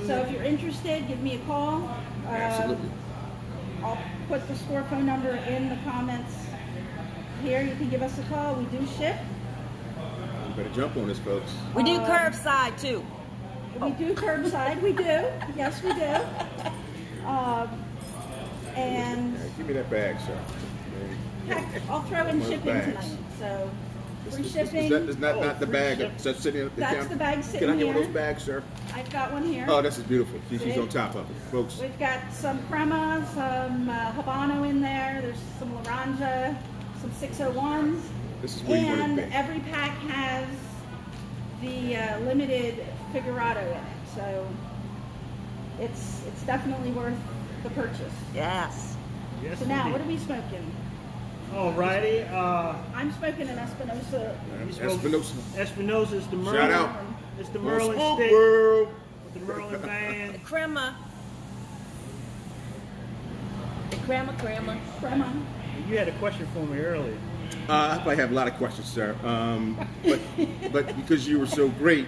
[0.07, 1.89] So if you're interested, give me a call.
[2.29, 2.91] Um, Absolutely.
[3.83, 6.35] I'll put the store phone number in the comments
[7.43, 7.63] here.
[7.63, 8.55] You can give us a call.
[8.57, 9.17] We do ship.
[10.49, 11.53] You better jump on this, folks.
[11.75, 13.05] We do Um, curbside too.
[13.81, 14.83] We do curbside.
[14.83, 15.25] We do.
[15.57, 17.27] Yes, we do.
[17.27, 17.69] Um,
[18.75, 20.39] and give me that bag, sir.
[21.47, 22.87] Heck, I'll throw in One of the shipping bags.
[23.09, 23.19] tonight.
[23.39, 23.71] So
[24.25, 24.91] This- free this- this- shipping.
[24.91, 26.13] That is not, Oh, not the bag ship.
[26.19, 27.09] that's sitting at the That's counter.
[27.11, 28.05] the bag Can sitting I get one of here.
[28.13, 28.63] those bags, sir?
[28.95, 29.67] I've got one here.
[29.69, 30.39] Oh, this is beautiful.
[30.51, 30.81] See, she's See?
[30.81, 31.79] on top of it, folks.
[31.81, 35.21] We've got some crema, some uh, habano in there.
[35.23, 36.57] There's some laranja,
[37.01, 38.01] some 601s.
[38.43, 39.33] This is where you want and to be.
[39.33, 40.47] every pack has
[41.61, 43.83] the uh, limited figurado in it.
[44.15, 44.47] So
[45.81, 47.17] it's it's definitely worth
[47.63, 48.13] the purchase.
[48.35, 48.95] Yes.
[49.43, 49.93] Yes, So now, indeed.
[49.93, 50.71] what are we smoking?
[51.53, 52.31] Alrighty.
[52.33, 54.39] Uh, I'm smoking an Espinosa.
[54.67, 55.25] we smoke-
[55.57, 56.17] Espinosa.
[56.17, 56.55] is the Merlin.
[56.55, 56.97] Shout out.
[57.39, 58.89] It's the Merlin Smoke stick World.
[59.25, 60.45] with the Merlin band.
[60.45, 60.97] Crema.
[63.91, 64.79] The crema, crema.
[64.99, 65.33] Crema.
[65.89, 67.17] You had a question for me earlier.
[67.69, 69.15] Uh, I probably have a lot of questions, sir.
[69.25, 70.19] Um, but,
[70.73, 72.07] but because you were so great,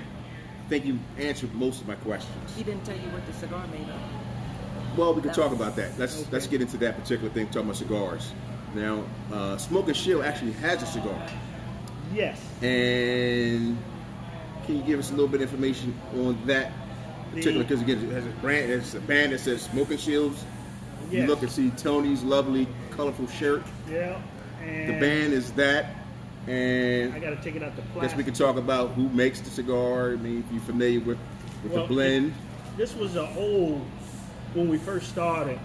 [0.67, 2.55] I think you answered most of my questions.
[2.57, 4.99] He didn't tell you what the cigar made of.
[4.99, 5.99] Well, we can talk about that.
[5.99, 6.29] Let's Okay.
[6.33, 7.47] let's get into that particular thing.
[7.47, 8.33] Talking about cigars.
[8.75, 11.21] Now, uh, Smoking Shield actually has a cigar,
[12.15, 12.41] Yes.
[12.63, 13.77] and
[14.67, 16.71] can you give us a little bit of information on that
[17.31, 17.65] particular?
[17.65, 20.45] Because again, it has a brand, it's a band that says Smoking Shields.
[21.11, 23.65] You look and see Tony's lovely, colorful shirt.
[23.91, 24.21] Yeah.
[24.63, 25.87] And The band is that,
[26.47, 28.03] and I got to take it out the I plastic.
[28.11, 30.13] guess we can talk about who makes the cigar.
[30.13, 31.19] I mean, if you're familiar with,
[31.65, 32.35] with Well, the blend.
[32.77, 33.81] This was an old
[34.55, 35.59] when we first started.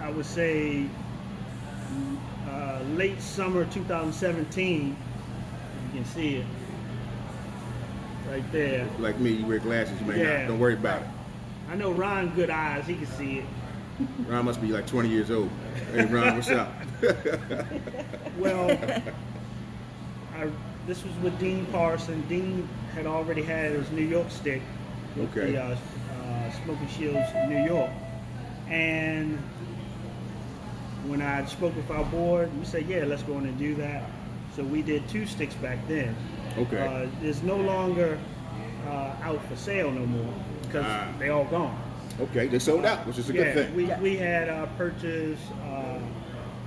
[0.00, 0.86] I would say
[2.48, 4.88] uh, late summer 2017.
[4.88, 6.46] You can see it
[8.30, 8.88] right there.
[8.98, 10.38] Like me, you wear glasses, you may Yeah.
[10.40, 10.48] not.
[10.48, 11.08] Don't worry about it.
[11.70, 12.86] I know Ron good eyes.
[12.86, 13.44] He can see it.
[14.28, 15.48] Ron must be like 20 years old.
[15.92, 16.72] Hey, Ron, what's up?
[18.36, 18.68] Well,
[20.36, 20.48] I,
[20.88, 22.20] this was with Dean Parson.
[22.28, 24.60] Dean had already had his New York stick
[25.16, 25.52] with Okay.
[25.52, 27.90] the uh, uh, Smoking Shields New York.
[28.68, 29.38] And
[31.08, 34.10] when I spoke with our board, we said, yeah, let's go in and do that.
[34.56, 36.14] So we did two sticks back then.
[36.58, 36.78] Okay.
[36.78, 38.18] Uh, there's no longer
[38.86, 41.08] uh, out for sale no more because Ah.
[41.18, 41.76] they all gone.
[42.20, 43.74] okay, they sold out, which is a yeah, good thing.
[43.76, 45.98] We, we had uh, purchased uh,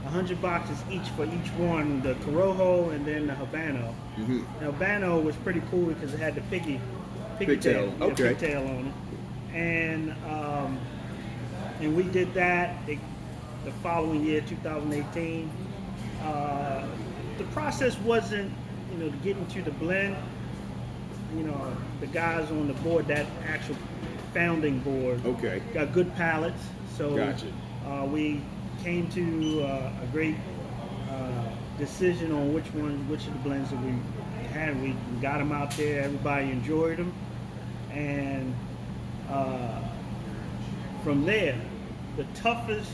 [0.04, 3.94] 100 boxes each for each one, the Corojo and then the Habano.
[4.18, 4.44] Mhm.
[4.60, 6.82] The Habano was pretty cool because it had the piggy,
[7.40, 8.30] piggy Pigtail, tail, yeah, okay.
[8.30, 9.56] pigtail on it.
[9.56, 10.78] And um,
[11.80, 12.98] and we did that the,
[13.68, 15.52] the following year, 2018.
[16.24, 16.88] Uh,
[17.38, 18.50] the process wasn't,
[18.94, 20.16] you know, to get into the blend.
[21.36, 23.76] You know, the guys on the board, that actual
[24.34, 25.62] founding board, Okay.
[25.74, 26.64] got good palates.
[26.98, 27.48] So Gotcha.
[27.86, 28.42] uh, we
[28.84, 30.36] came to uh, a great
[31.12, 33.94] uh, decision on which one, which of the blends that we
[34.54, 34.82] had.
[34.82, 36.04] We got them out there.
[36.04, 37.12] Everybody enjoyed them,
[37.92, 38.56] and
[39.30, 39.82] uh,
[41.04, 41.60] from there,
[42.16, 42.90] the toughest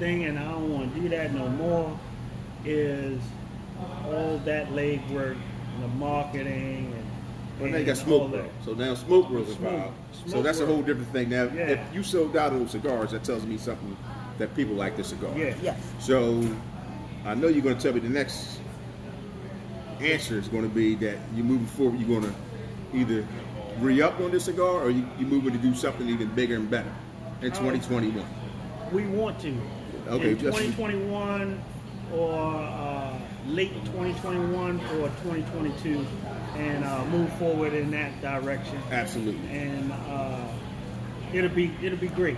[0.00, 2.00] thing, and I don't want to do that no more,
[2.64, 3.20] is
[4.06, 5.36] all that legwork,
[5.74, 7.04] and the marketing, and
[7.60, 8.50] Well, now you got and all Smoke that.
[8.64, 9.94] So now Smoke World's Smoke- involved.
[10.24, 11.28] so Smoke that's a whole different thing.
[11.28, 11.68] Now, Yeah.
[11.68, 13.96] if you sold out those cigars, that tells me something
[14.38, 15.30] that people like the cigar.
[15.36, 15.54] Yeah.
[15.62, 15.78] Yes.
[16.00, 16.42] So
[17.26, 18.58] I know you're going to tell me the next
[20.00, 22.00] answer is going to be that you're moving forward.
[22.00, 23.26] You're going to either
[23.80, 26.90] re-up on this cigar or you, you're moving to do something even bigger and better
[27.42, 28.24] in um, 2021.
[28.92, 29.54] We want to.
[30.10, 31.62] Okay, In just- 2021
[32.14, 36.04] or uh, late 2021 or 2022
[36.56, 38.78] and uh, move forward in that direction.
[38.90, 39.48] Absolutely.
[39.50, 40.48] And uh,
[41.32, 42.36] it'll be it'll be great.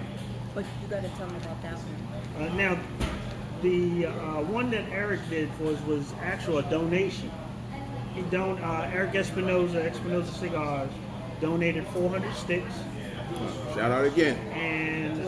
[0.54, 2.46] But you gotta tell me about that one.
[2.48, 2.78] Uh, now,
[3.62, 7.30] the uh, one that Eric did was was actual a donation.
[8.14, 10.90] He don uh, Eric Espinosa, Espinosa Cigars,
[11.40, 12.74] donated 400 sticks
[13.74, 14.36] Shout out again.
[14.52, 15.26] and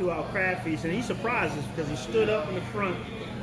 [0.00, 0.32] To our crab feast.
[0.32, 2.96] crab feast, and he surprised us because he stood up in the front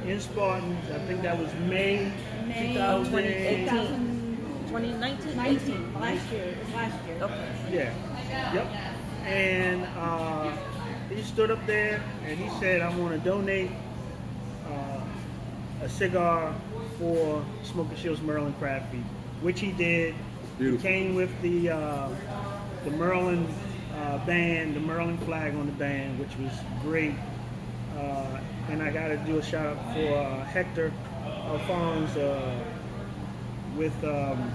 [0.07, 0.89] in Spartans.
[0.89, 2.11] I think that was May,
[2.47, 4.37] May 2000 2018.
[4.67, 5.35] 2019?
[5.35, 7.17] 19, last year, last year.
[7.21, 7.51] Okay.
[7.71, 8.53] Yeah.
[8.55, 8.67] Yep.
[9.27, 10.51] And uh,
[11.13, 13.69] he stood up there and he said, I want to donate
[14.67, 15.01] uh,
[15.83, 16.55] a cigar
[16.97, 19.05] for Smoking Shields Maryland Crab Feast,
[19.41, 20.15] which he did.
[20.57, 20.89] Beautiful.
[20.89, 22.09] He came with the uh,
[22.83, 23.47] the Maryland
[23.97, 27.13] uh, band, the Merlin flag on the band, which was great.
[27.97, 28.39] Uh,
[28.69, 30.91] and I got to do a shout out for uh, Hector
[31.25, 34.51] Alfonso uh, with um,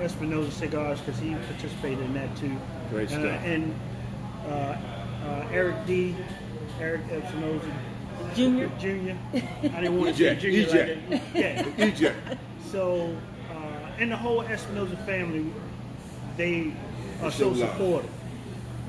[0.00, 2.54] Espinosa Cigars because he participated in that too.
[2.90, 3.42] Great Uh, stuff.
[3.44, 3.74] and
[4.46, 4.50] uh,
[5.26, 6.14] uh, Eric D.
[6.80, 7.66] Eric Espinosa
[8.34, 8.70] Junior?
[8.78, 9.16] Junior.
[9.34, 9.38] I
[9.80, 11.10] didn't want to say EJ, Junior EJ.
[11.10, 11.36] like that.
[11.38, 11.62] Yeah.
[11.90, 12.38] EJ.
[12.70, 13.16] So,
[13.50, 13.54] uh,
[13.98, 15.46] and the whole Espinosa family,
[16.36, 16.72] they
[17.22, 18.08] are so supportive,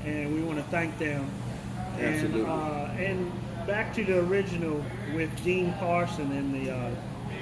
[0.04, 1.30] and we want to thank them.
[1.98, 2.40] Absolutely.
[2.40, 3.32] And, uh, and
[3.66, 4.84] back to the original
[5.14, 6.90] with Dean Carson and the uh,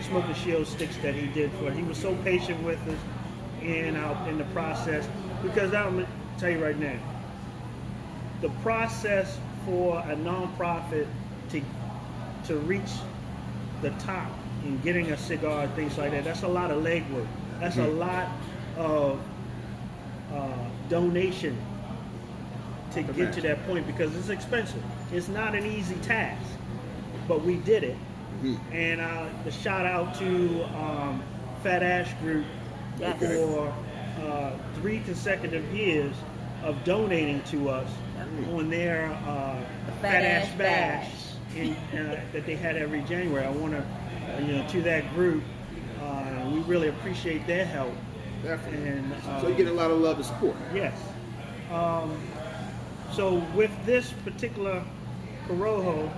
[0.02, 1.70] Smoking Shield sticks that he did for.
[1.70, 2.98] He was so patient with us
[3.62, 5.06] in our, in the process
[5.42, 6.08] because I'm gonna
[6.38, 6.98] tell you right now,
[8.40, 11.06] the process for a nonprofit
[11.50, 11.62] to
[12.46, 12.90] to reach
[13.82, 14.30] the top
[14.64, 17.26] in getting a cigar and things like that, that's a lot of legwork.
[17.60, 18.28] That's a lot
[18.76, 19.20] of
[20.32, 20.48] uh,
[20.88, 21.56] donation
[22.92, 24.82] to get to that point because it's expensive.
[25.12, 26.42] It's not an easy task,
[27.28, 27.96] but we did it.
[28.72, 31.22] And uh, the shout out to um,
[31.62, 32.44] Fat Ash Group
[32.98, 33.18] Yes.
[33.18, 33.72] for
[34.22, 36.14] uh, three consecutive years
[36.62, 37.88] of donating to us
[38.52, 39.54] on their uh,
[40.00, 41.56] Fat, Fat Ash Ash Bash, Bash.
[41.56, 43.44] in, uh, that they had every January.
[43.46, 45.42] I want to, you know, to that group,
[46.02, 47.94] uh, we really appreciate their help.
[48.42, 48.88] Definitely.
[48.88, 50.56] And uh, So you get a lot of love and support.
[50.74, 50.98] Yes.
[51.70, 52.16] Um,
[53.12, 54.82] so with this particular
[55.46, 56.10] Corojo,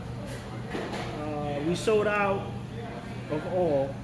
[1.21, 2.51] uh, we sold out
[3.31, 3.95] of all,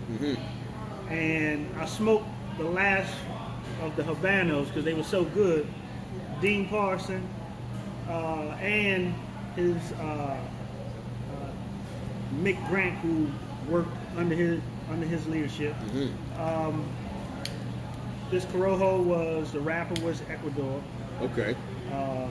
[1.10, 2.26] and I smoked
[2.56, 3.14] the last
[3.82, 5.66] of the Habanos because they were so good.
[6.40, 7.26] Dean Parson
[8.08, 9.14] uh, and
[9.54, 10.38] his uh, uh,
[12.36, 13.28] Mick Grant, who
[13.70, 14.60] worked under his
[14.90, 15.74] under his leadership.
[16.38, 16.88] Um,
[18.30, 20.82] this Corojo was the wrapper was Ecuador.
[21.20, 21.54] Okay.
[21.92, 22.28] Uh,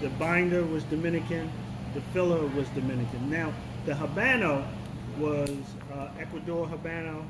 [0.00, 1.50] the binder was Dominican.
[1.94, 3.30] The filler was Dominican.
[3.30, 3.52] Now,
[3.86, 4.66] the Habano
[5.18, 5.50] was
[5.92, 7.24] uh, Ecuador Habano.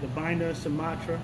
[0.00, 1.18] The binder Sumatra,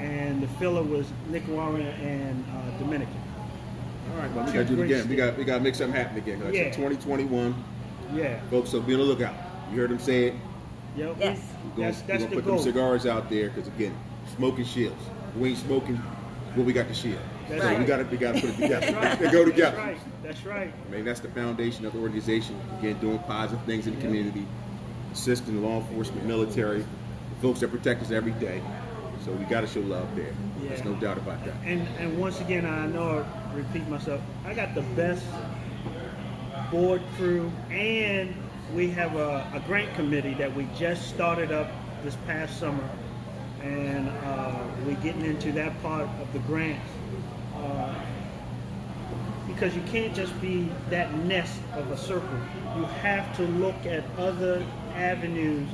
[0.00, 3.14] and the filler was Nicaraguan and uh, Dominican.
[4.12, 5.08] All right, well, we Two got to do it great again.
[5.08, 6.40] We got we got to make something happen again.
[6.40, 6.64] Like I Yeah.
[6.72, 7.54] 2021,
[8.14, 8.40] Yeah.
[8.50, 8.70] folks.
[8.70, 9.34] So be on the lookout.
[9.72, 10.34] You heard them say it.
[10.96, 11.16] Yep.
[11.20, 11.40] Yes.
[11.62, 12.54] We're gonna, That's we're gonna the put goal.
[12.56, 13.96] them cigars out there because again,
[14.36, 15.00] smoking shields.
[15.36, 16.00] We ain't smoking,
[16.56, 17.20] well, we got the shield.
[17.48, 18.92] That's so we got to we got to put it together.
[18.92, 19.18] Right.
[19.18, 19.76] they go together.
[19.76, 20.22] That's right.
[20.22, 20.72] That's right.
[20.86, 22.60] I mean, that's the foundation of the organization.
[22.78, 24.46] Again, doing positive things in the community,
[25.12, 28.62] assisting law enforcement, military, the folks that protect us every day.
[29.24, 30.32] So we got to show love there.
[30.62, 31.54] There's no doubt about that.
[31.64, 34.20] And and once again, I know I repeat myself.
[34.44, 35.24] I got the best
[36.70, 38.34] board crew, and
[38.74, 41.70] we have a, a grant committee that we just started up
[42.04, 42.88] this past summer,
[43.62, 46.86] and uh, we're getting into that part of the grants.
[47.62, 47.94] Uh,
[49.46, 52.38] because you can't just be that nest of a circle.
[52.76, 55.68] You have to look at other avenues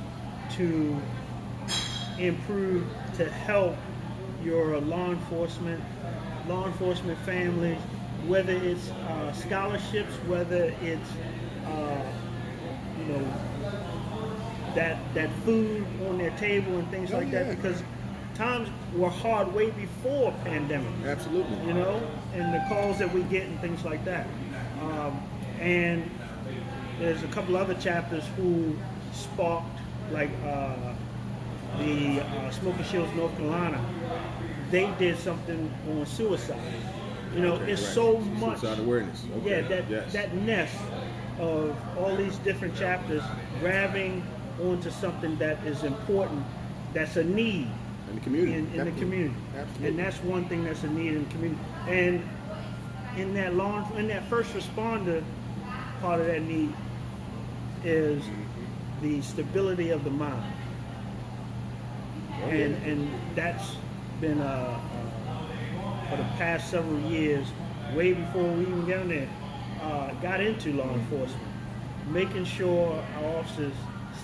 [0.57, 0.97] to
[2.19, 3.77] improve to help
[4.43, 5.83] your law enforcement,
[6.49, 7.79] law enforcement families,
[8.27, 11.11] whether it's uh, scholarships, whether it's
[11.67, 12.03] uh,
[12.99, 13.27] you know
[14.75, 17.45] that that food on their table and things Oh, like yeah.
[17.45, 17.57] that.
[17.57, 17.83] Because
[18.35, 21.57] times were hard way before pandemic Absolutely.
[21.67, 22.01] you know,
[22.35, 24.27] and the calls that we get and things like that.
[24.83, 25.23] Um,
[25.61, 26.11] and
[26.99, 28.77] there's a couple other chapters who
[29.13, 29.79] sparked,
[30.11, 30.75] like uh,
[31.79, 33.85] the uh, Smoking Shields North Carolina.
[34.71, 36.59] They did something on suicide.
[37.35, 37.95] You know, Okay, it's right.
[37.95, 38.61] so much.
[38.61, 39.25] Suicide awareness.
[39.39, 39.63] Okay.
[39.63, 40.13] Yeah, that yes.
[40.13, 40.77] that nest
[41.39, 43.23] of all these different chapters
[43.61, 44.25] grabbing
[44.63, 46.45] onto something that is important,
[46.93, 47.69] that's a need
[48.09, 48.53] in the community.
[48.55, 49.35] in, in the community.
[49.57, 49.89] Absolutely.
[49.89, 51.61] And that's one thing that's a need in the community.
[51.89, 52.29] And
[53.17, 55.23] in that law, in that first responder
[56.01, 56.73] part of that need
[57.85, 58.23] is
[59.03, 60.53] the stability of the mind.
[62.43, 63.77] Oh, And and that's
[64.21, 67.47] been uh, uh, for the past several years,
[67.95, 69.29] way before we even got in there,
[69.83, 71.49] uh, got into law enforcement,
[72.11, 73.73] making sure our officers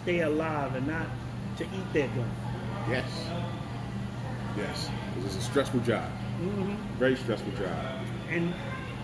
[0.02, 1.06] stay alive and not
[1.58, 2.30] to eat their gun.
[2.88, 3.04] Yes.
[4.56, 4.90] Yes.
[5.14, 6.08] Because it's a stressful job.
[6.38, 7.76] hmm Very stressful job.
[8.30, 8.54] And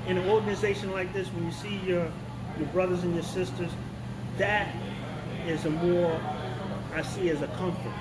[0.07, 2.11] in an organization like this, when you see your
[2.59, 3.71] your brothers and your sisters,
[4.39, 4.75] that
[5.47, 6.19] is a more
[6.95, 7.93] I see as a comfort.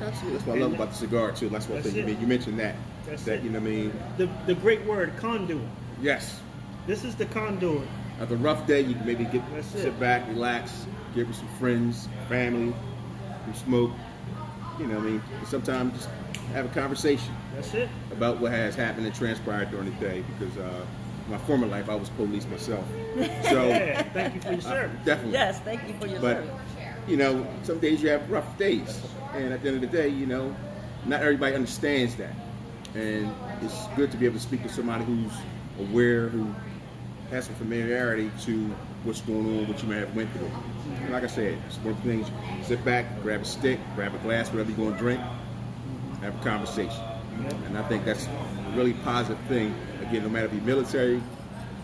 [0.00, 0.32] Absolutely.
[0.38, 1.48] That's what I love about the cigar too.
[1.48, 2.20] That's one That's thing you mean.
[2.20, 2.74] You mentioned that.
[3.06, 3.42] That's that it.
[3.44, 3.92] you know what I mean.
[4.18, 5.62] The the great word conduit.
[6.00, 6.40] Yes.
[6.86, 7.86] This is the conduit.
[8.20, 9.98] After a rough day, you can maybe get That's sit it.
[10.00, 12.74] back, relax, get with some friends, family,
[13.44, 13.90] some smoke.
[14.78, 15.22] You know what I mean.
[15.46, 16.08] Sometimes just
[16.52, 17.88] have a conversation That's it.
[18.12, 20.24] about what has happened and transpired during the day.
[20.38, 20.84] Because uh,
[21.28, 22.84] my former life, I was police myself.
[23.44, 24.02] So Yeah.
[24.12, 25.04] Thank you for your uh, service.
[25.04, 25.32] definitely.
[25.32, 26.60] Yes, thank you for your But service.
[27.06, 29.00] you know, some days you have rough days,
[29.34, 30.54] and at the end of the day, you know,
[31.06, 32.34] not everybody understands that,
[32.94, 33.30] and
[33.62, 35.32] it's good to be able to speak to somebody who's
[35.78, 36.52] aware, who
[37.30, 38.66] has some familiarity to
[39.04, 40.50] what's going on, what you may have went through.
[41.02, 42.30] And like I said, it's one of the things.
[42.66, 45.20] Sit back, grab a stick, grab a glass, whatever you're going to drink,
[46.20, 47.02] have a conversation,
[47.66, 49.74] and I think that's a really positive thing.
[50.02, 51.22] Again, no matter if you're military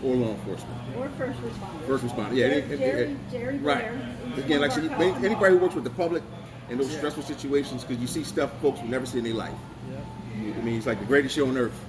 [0.03, 0.77] or law enforcement.
[0.97, 1.85] Or first responders.
[1.87, 2.47] First responder, yeah.
[2.47, 3.91] Jerry, any- any- Jerry, Jerry right.
[4.33, 6.23] Blair Again, like I said, our any- top- anybody who works with the public
[6.69, 9.51] in those stressful situations, because you see stuff folks will never see in their life.
[9.91, 10.53] Yeah.
[10.57, 11.79] I mean, it's like the greatest show on earth.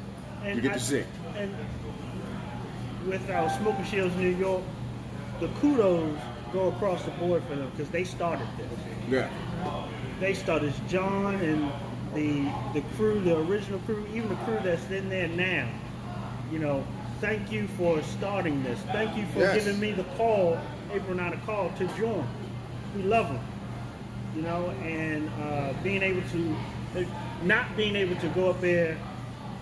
[0.45, 1.05] And you get I- to see.
[1.37, 1.55] And
[3.07, 4.63] with our Smoking Shields New York,
[5.41, 6.19] the kudos
[6.53, 8.69] go across the board for them because they started this.
[9.09, 9.31] Yeah.
[10.21, 11.71] They started John and
[12.15, 12.45] the
[12.75, 15.69] the crew, the original crew, even the crew that's in there now.
[16.53, 16.85] You know,
[17.21, 18.79] thank you for starting this.
[18.93, 19.65] Thank you for Yes.
[19.65, 20.59] giving me the call,
[20.93, 22.27] April not the call to join.
[22.97, 23.41] We love them.
[24.37, 26.57] You know, and uh, being able to,
[27.45, 28.97] not being able to go up there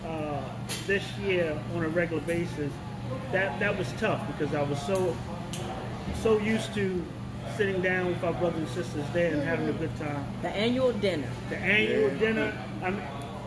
[0.06, 0.40] uh,
[0.86, 2.72] this year on a regular basis,
[3.32, 5.16] that that was tough because I was so
[6.22, 7.04] so used to
[7.56, 10.24] sitting down with our brothers and sisters there and having a good time.
[10.42, 11.28] The annual dinner.
[11.48, 12.56] The annual dinner.
[12.82, 13.02] I mean,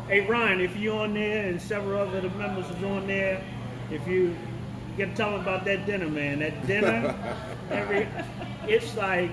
[0.07, 3.43] hey Ryan, if you're on there and several other the members are on there,
[3.91, 4.35] if you, you
[4.97, 6.39] get to tell them about that dinner, man.
[6.39, 7.15] That dinner,
[7.71, 8.07] every
[8.67, 9.31] it's like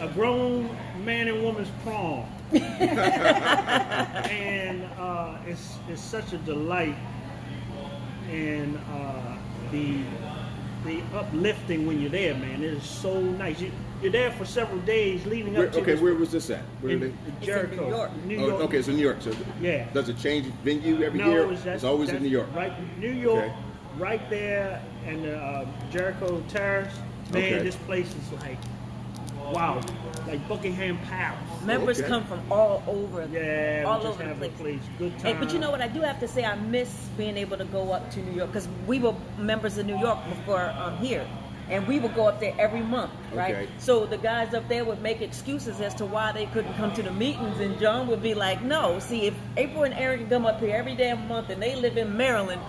[0.00, 0.68] a grown
[1.04, 2.24] man and woman's prom.
[2.52, 6.96] and uh, it's it's such a delight
[8.30, 9.29] and uh,
[9.70, 10.02] the
[10.84, 12.62] the uplifting when you're there, man.
[12.62, 13.60] It is so nice.
[13.60, 16.48] You, you're there for several days leading Where, up to okay, this where was this
[16.48, 16.62] at?
[16.80, 17.06] Where in, they?
[17.06, 18.24] in It's in Jericho, New York.
[18.24, 19.18] New Oh, okay, so New York.
[19.20, 19.86] So Yeah.
[19.92, 21.40] Does it change venue every No, year?
[21.42, 22.48] it was it's always in New York.
[22.54, 23.54] Right, New York, Okay.
[23.98, 26.94] right there, and uh, Jericho Terrace.
[27.30, 27.62] Man, Okay.
[27.62, 28.56] this place is like,
[29.52, 29.80] wow,
[30.26, 31.38] like Buckingham Palace.
[31.64, 32.08] Members okay.
[32.08, 34.52] come from all over, Yeah, all over the place.
[34.52, 35.40] a place, good Hey, time.
[35.40, 35.80] but you know what?
[35.80, 38.50] I do have to say, I miss being able to go up to New York
[38.52, 41.26] because we were members of New York before um, here,
[41.68, 43.54] and we would go up there every month, right?
[43.54, 43.68] Okay.
[43.78, 47.02] So the guys up there would make excuses as to why they couldn't come to
[47.02, 50.60] the meetings, and John would be like, "No, see, if April and Eric come up
[50.60, 52.60] here every damn month, and they live in Maryland,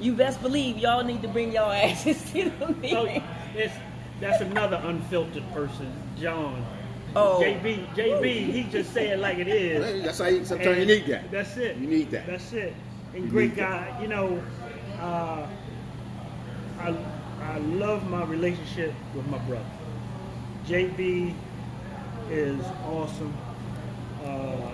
[0.00, 3.22] you best believe y'all need to bring y'all asses to the meeting." So
[3.54, 3.74] it's,
[4.20, 6.64] that's another unfiltered person, John.
[7.16, 7.40] Oh.
[7.42, 10.04] JB, JB, he just say it like it is.
[10.04, 11.30] That's how you, sometimes you need that.
[11.30, 11.76] That's it.
[11.76, 12.26] You need that.
[12.26, 12.74] That's it.
[13.14, 13.90] And You great need that.
[13.96, 14.02] guy.
[14.02, 14.42] You know,
[15.00, 15.46] uh,
[16.78, 16.96] I
[17.42, 19.64] I love my relationship with my brother.
[20.66, 21.34] JB
[22.30, 23.34] is awesome.
[24.24, 24.70] Uh,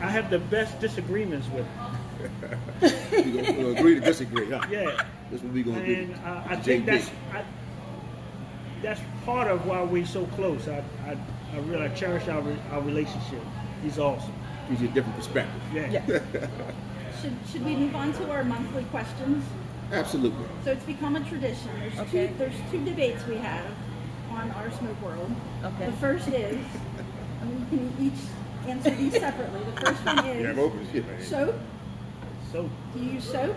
[0.00, 2.60] I have the best disagreements with him.
[2.80, 4.60] We're going to agree to disagree, huh?
[4.70, 5.02] Yeah.
[5.30, 6.20] That's what we're going to And do.
[6.24, 6.86] uh, I think JB.
[6.86, 7.42] that's I,
[8.84, 10.68] that's part of why we're so close.
[10.68, 11.16] I I,
[11.54, 13.40] I really cherish our our relationship.
[13.82, 14.32] He's awesome.
[14.68, 15.60] Gives you a different perspective.
[15.72, 15.90] Yeah.
[15.90, 16.00] Yeah.
[17.22, 19.42] Should, should we move on to our monthly questions?
[19.92, 20.44] Absolutely.
[20.62, 21.70] So it's become a tradition.
[21.80, 22.26] There's Okay.
[22.28, 23.64] two there's two debates we have
[24.30, 25.30] on our smoke world.
[25.64, 25.86] Okay.
[25.86, 26.58] The first is,
[27.40, 28.20] and we can each
[28.68, 29.60] answer these separately.
[29.74, 31.22] The first one Yeah, I'm is open as shit, man.
[31.22, 31.54] soap.
[32.52, 33.56] So Do you use soap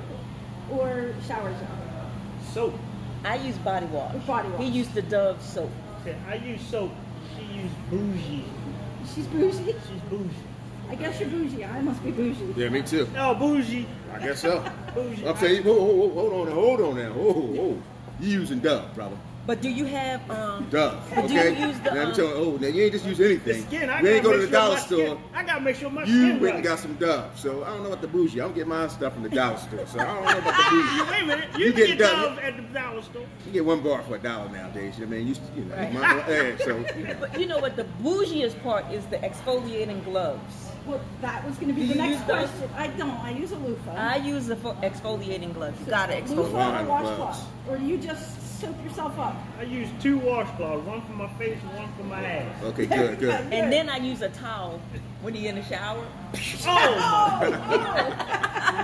[0.72, 2.12] or shower gel?
[2.54, 2.74] soap.
[3.28, 4.16] I use body wash.
[4.26, 4.62] Body wash.
[4.62, 5.70] He used the Dove soap.
[6.02, 6.92] Okay, I use soap.
[7.36, 8.46] She used bougie.
[9.14, 9.76] She's bougie.
[9.88, 10.30] She's bougie.
[10.90, 11.66] I guess you're bougie.
[11.66, 12.54] I must be bougie.
[12.56, 13.06] Yeah, me too.
[13.14, 13.86] No, bougie.
[14.14, 14.64] I guess so.
[14.96, 15.28] Bougie.
[15.28, 17.12] I'm saying, whoa, whoa, whoa, hold on now, hold on now.
[17.12, 17.84] Whoa, whoa.
[18.22, 19.18] You using Dove, brother.
[19.48, 20.68] But do you have um?
[20.70, 21.02] Dove.
[21.16, 21.68] But do you Okay.
[21.68, 23.62] use the, now, I'm um, telling you, oh, now you ain't just use anything.
[23.62, 23.89] The skin.
[23.89, 25.00] I you ain't go gotta the sure dollar store.
[25.06, 26.56] Skin, I gotta make sure my You skin went right.
[26.56, 27.39] and got some Dove.
[27.39, 28.41] So I don't know about the bougie.
[28.41, 29.88] I don't get my stuff from the dollar store.
[29.88, 31.12] So I don't know about the bougie.
[31.12, 31.50] Wait a minute.
[31.58, 32.36] You, You can get get Dove.
[32.36, 33.26] Dove at the dollar store.
[33.45, 34.95] You get one bar for a dollar nowadays.
[35.02, 35.93] I mean, you, you know, Right.
[35.93, 37.16] my, yeah, so you know.
[37.18, 37.78] But you know what?
[37.78, 40.66] The bougiest part is the exfoliating gloves.
[40.86, 42.50] Well, that was going to be Do the next use those?
[42.50, 42.70] question.
[42.78, 43.12] I don't.
[43.24, 43.91] I use a loofah.
[43.91, 45.80] I use the fo- exfoliating gloves.
[45.82, 46.52] You gotta exfoliate.
[46.54, 47.43] Line or of washcloth, gloves.
[47.70, 49.36] or do you just soap yourself up.
[49.60, 52.64] I use two washcloths, one for my face and one for my ass.
[52.64, 53.30] Okay, good, good.
[53.51, 54.82] and then I use a towel
[55.22, 56.05] when you're in the shower.
[56.66, 57.39] oh!
[57.43, 58.38] oh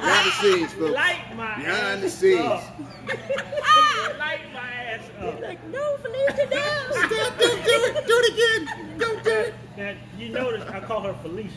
[0.03, 0.93] Behind the scenes, folks.
[0.93, 2.39] Light my Behind the scenes.
[4.19, 5.34] Light my ass up.
[5.34, 6.86] He's like, no, Felicia, no.
[6.91, 8.07] Stop, don't do it.
[8.07, 8.97] Do it again.
[8.99, 9.53] Don't do it.
[9.78, 11.51] Now, you notice I call her Felicia.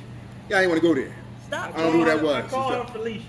[0.48, 1.14] Yeah, I didn't want to go there.
[1.46, 1.74] Stop.
[1.76, 2.44] I, I don't know who that was.
[2.44, 3.24] I call her Felicia.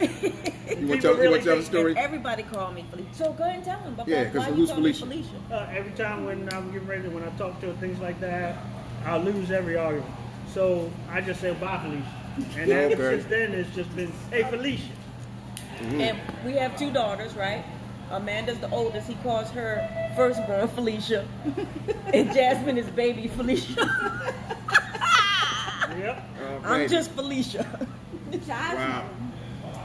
[0.80, 1.96] You want to tell, People you want to tell the story?
[1.96, 3.14] Everybody call me Felicia.
[3.14, 3.94] So go ahead and tell them.
[3.94, 5.00] Because Yeah, 'cause why you who's Felicia?
[5.06, 5.30] Felicia?
[5.50, 8.56] Uh, every time when I'm getting ready, when I talk to her, things like that,
[9.04, 10.10] I lose every argument.
[10.52, 12.56] So I just say bye, Felicia.
[12.58, 13.16] And Yeah, ever okay.
[13.18, 14.82] since then, it's just been, hey, Felicia.
[15.78, 16.00] Mm-hmm.
[16.00, 17.64] And we have two daughters, right?
[18.10, 19.06] Amanda's the oldest.
[19.08, 19.86] He calls her
[20.16, 21.26] firstborn Felicia.
[22.12, 23.74] and Jasmine is baby Felicia.
[25.98, 26.24] Yep.
[26.42, 26.88] Oh, I'm baby.
[26.90, 27.64] just Felicia.
[28.32, 28.76] Jasmine.
[28.76, 29.08] Wow.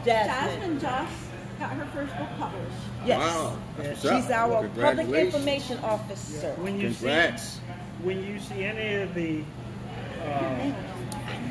[0.05, 0.79] Jasmine.
[0.79, 1.11] Jasmine Joss
[1.59, 2.71] got her first book published.
[3.05, 3.19] Yes.
[3.19, 3.57] Wow.
[3.77, 4.49] That's what's She's up.
[4.51, 6.51] our public information officer.
[6.59, 7.43] When you Congrats.
[7.43, 7.59] see,
[8.03, 9.43] when you see any of the,
[10.23, 10.71] uh,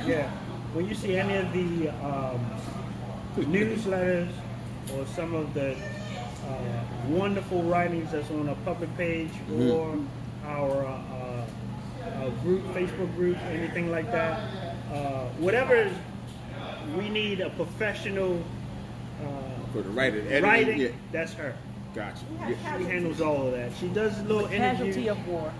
[0.06, 0.30] yeah,
[0.72, 2.40] when you see any of the um,
[3.36, 4.30] newsletters
[4.96, 9.70] or some of the uh, wonderful writings that's on a public page Mm-hmm.
[9.70, 9.98] or
[10.46, 11.44] our uh,
[12.06, 14.40] uh, group, Facebook group, anything like that,
[14.92, 15.92] uh, whatever is,
[16.96, 18.42] we need a professional
[19.22, 19.26] uh,
[19.72, 20.80] For the writer, editing, writing.
[20.80, 20.88] yeah.
[21.12, 21.54] That's her.
[21.94, 22.20] Gotcha.
[22.40, 22.78] Yeah.
[22.78, 23.72] She handles all of that.
[23.80, 25.08] She does little Casualty interviews.
[25.08, 25.52] of war.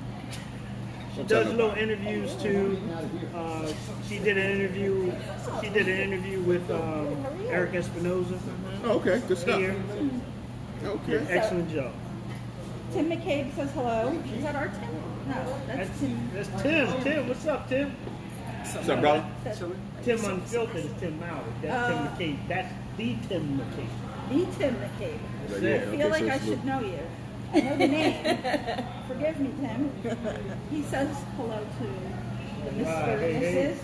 [1.17, 2.81] She Tell does little interviews too.
[3.35, 3.73] Uh,
[4.09, 5.13] she did an interview.
[5.63, 7.17] She did an interview with um,
[7.49, 8.39] Eric Espinosa
[8.85, 9.59] Oh, okay, good stuff.
[9.59, 9.75] here.
[10.85, 11.27] Okay.
[11.29, 11.93] Excellent job.
[12.93, 14.17] Tim McCabe says hello.
[14.37, 15.03] Is that our Tim?
[15.29, 15.35] No,
[15.67, 16.31] that's That's, Tim.
[16.33, 17.03] that's Tim.
[17.03, 17.91] Tim, what's up, Tim?
[18.73, 19.27] What's up, brother?
[20.05, 21.53] That's Tim Unfiltered is Tim Maury.
[21.63, 22.49] That's Uh, Tim McCabe.
[22.49, 23.89] That's the Tim McCabe.
[24.29, 25.19] the Tim McCabe.
[25.49, 25.83] That's Yeah, it.
[25.83, 27.01] I okay, feel like so I it's should know you.
[27.53, 28.15] I know the name.
[29.07, 29.93] Forgive me, Tim.
[30.71, 31.85] He says hello to
[32.65, 32.87] the Mr.
[32.87, 33.75] Ah, hey, and hey.
[33.75, 33.79] Mrs.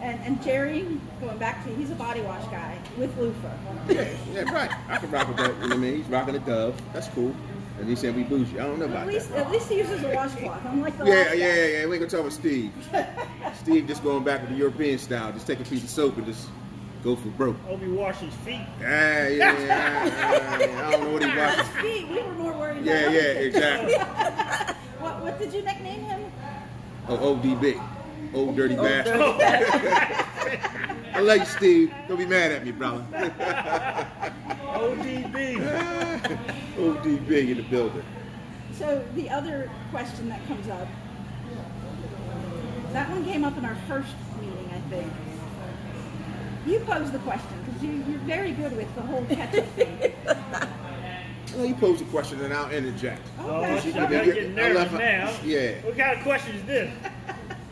[0.00, 3.56] And, and Jerry, going back to, he's a body wash guy with loofah.
[3.88, 4.70] Yeah, yeah, right.
[4.88, 5.54] I can rock with that.
[5.54, 5.96] You know what I mean?
[5.96, 6.80] He's rocking a dove.
[6.92, 7.34] That's cool.
[7.78, 8.58] And he said we bougie.
[8.58, 9.46] I don't know about At about least, that.
[9.46, 11.86] at least he uses a washcloth, unlike the oh, Yeah, last yeah, yeah, yeah.
[11.86, 12.72] We ain't gonna talk about Steve.
[13.60, 15.32] Steve just going back to the European style.
[15.32, 16.48] Just take a piece of soap and just
[17.04, 17.56] go for broke.
[17.68, 18.60] Obi wash his feet.
[18.78, 20.06] Ah, yeah, yeah, yeah.
[20.06, 20.88] yeah, yeah.
[20.88, 21.68] I don't know what he watches.
[21.82, 23.54] Feet, we were more worried about Yeah, other yeah, things.
[23.54, 23.94] exactly.
[25.00, 26.32] What, what did you nickname him?
[27.06, 27.80] Oh, ODB.
[28.34, 29.18] Old dirty Old bastard.
[29.18, 30.60] dirty bastard.
[31.16, 31.94] I love you, Steve.
[32.08, 33.02] Don't be mad at me, brother.
[34.74, 35.56] ODB.
[36.76, 38.02] ODB in the building.
[38.74, 40.86] So the other question that comes up,
[42.92, 45.10] that one came up in our first meeting, I think.
[46.66, 50.12] You posed the question because you, you're very good with the whole ketchup thing.
[51.54, 53.22] Well, you pose a question and I'll interject.
[53.38, 53.80] Oh, Okay.
[53.80, 55.32] she's I not getting nervous now.
[55.42, 55.80] Yeah.
[55.86, 56.92] What kind of question is this?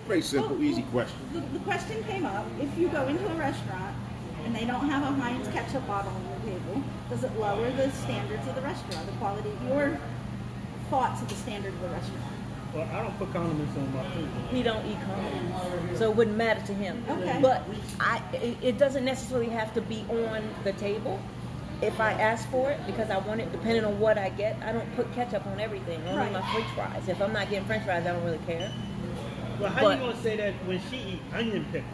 [0.07, 1.17] Very simple, easy question.
[1.33, 3.97] The, the question came up: If you go into a restaurant
[4.45, 7.91] and they don't have a Heinz ketchup bottle on the table, does it lower the
[7.93, 9.51] standards of the restaurant, the quality?
[9.67, 9.99] Your
[10.91, 12.23] thoughts of the standard of the restaurant?
[12.75, 14.29] Well, I don't put condiments on my food.
[14.51, 17.03] He don't eat condiments, so it wouldn't matter to him.
[17.09, 17.39] Okay.
[17.41, 17.63] But
[18.01, 21.19] I, it, it doesn't necessarily have to be on the table.
[21.81, 24.73] If I ask for it, because I want it, depending on what I get, I
[24.73, 26.01] don't put ketchup on everything.
[26.09, 26.33] Only Right.
[26.33, 27.09] my French fries.
[27.09, 28.71] If I'm not getting French fries, I don't really care.
[29.61, 31.91] Well, how But- you gonna say that when she eat onion pickles?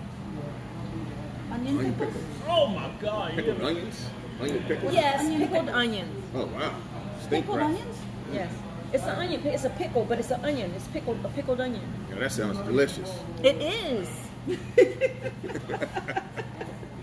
[1.53, 2.15] Onion Onion pickles?
[2.15, 2.49] pickles.
[2.49, 3.31] Oh my God!
[3.37, 4.07] You Pickled onions?
[4.41, 4.95] Onion pickles?
[4.95, 5.77] Yes, Onion pickled pickles.
[5.77, 6.25] onions.
[6.35, 6.75] Oh, wow.
[7.19, 7.69] Stink Pickled breath.
[7.71, 7.97] onions?
[8.33, 8.53] Yes,
[8.93, 9.41] it's an onion.
[9.47, 10.73] It's a pickle, but it's an onion.
[10.77, 11.83] It's pickled, a pickled onion.
[12.09, 13.13] Yeah, that sounds delicious.
[13.43, 14.09] It is.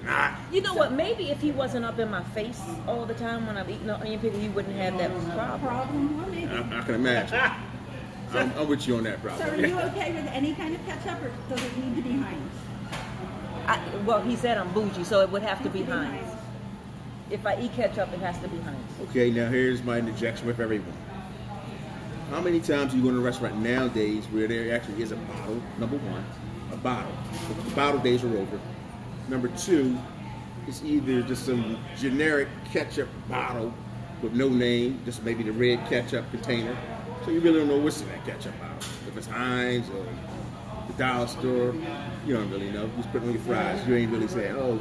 [0.03, 0.36] Nah.
[0.53, 0.93] You know what?
[0.93, 3.99] Maybe if he wasn't up in my face all the time when I'm eating an
[4.01, 5.60] onion pickle, he wouldn't have that problem.
[5.60, 6.72] Problem?
[6.74, 7.38] I, I can imagine.
[8.32, 11.21] I'm, I'm with you on that, So are you okay with any kind of ketchup,
[11.23, 12.53] or does it need to be Heinz?
[13.65, 16.32] I, well, he said I'm bougie, so it would have to be Has Heinz.
[17.30, 19.09] If I eat ketchup, it has to be Heinz.
[19.09, 20.93] Okay, now here's my interjection with everyone.
[22.30, 25.61] How many times you go to a restaurant nowadays where there actually is a bottle?
[25.80, 26.25] Number one,
[26.73, 27.11] a bottle.
[27.65, 28.59] The bottle days are over.
[29.30, 29.97] Number two,
[30.67, 33.73] it's either just some generic ketchup bottle
[34.21, 36.75] with no name, just maybe the red ketchup container.
[37.28, 38.78] So you really don't know what's in that ketchup bottle.
[39.05, 40.05] If it's Heinz or
[40.88, 41.75] the dollar store,
[42.25, 42.86] you don't really know.
[42.86, 43.86] You just put it on your fries.
[43.86, 44.80] You ain't really saying, oh,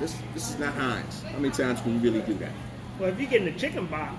[0.00, 1.22] this this is not Heinz.
[1.22, 2.52] How many times can you really do that?
[2.98, 4.14] Well, if you're getting a chicken box,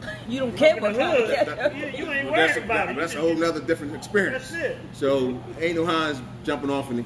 [0.28, 1.28] You don't care what in the kind of
[1.58, 1.76] ketchup.
[1.98, 2.96] you, you ain't Well, that's worried a, about it.
[2.96, 4.50] that's a whole just- nother different experience.
[4.50, 4.78] That's it.
[4.94, 7.04] So ain't no Heinz jumping off in the,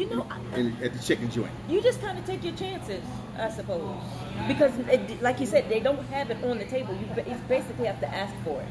[0.00, 1.50] You know, I- in, at the chicken joint.
[1.68, 3.02] you just kind of take your chances,
[3.38, 4.00] I suppose,
[4.48, 6.94] because, it, like you said, they don't have it on the table.
[6.94, 8.68] You you basically have to ask for it.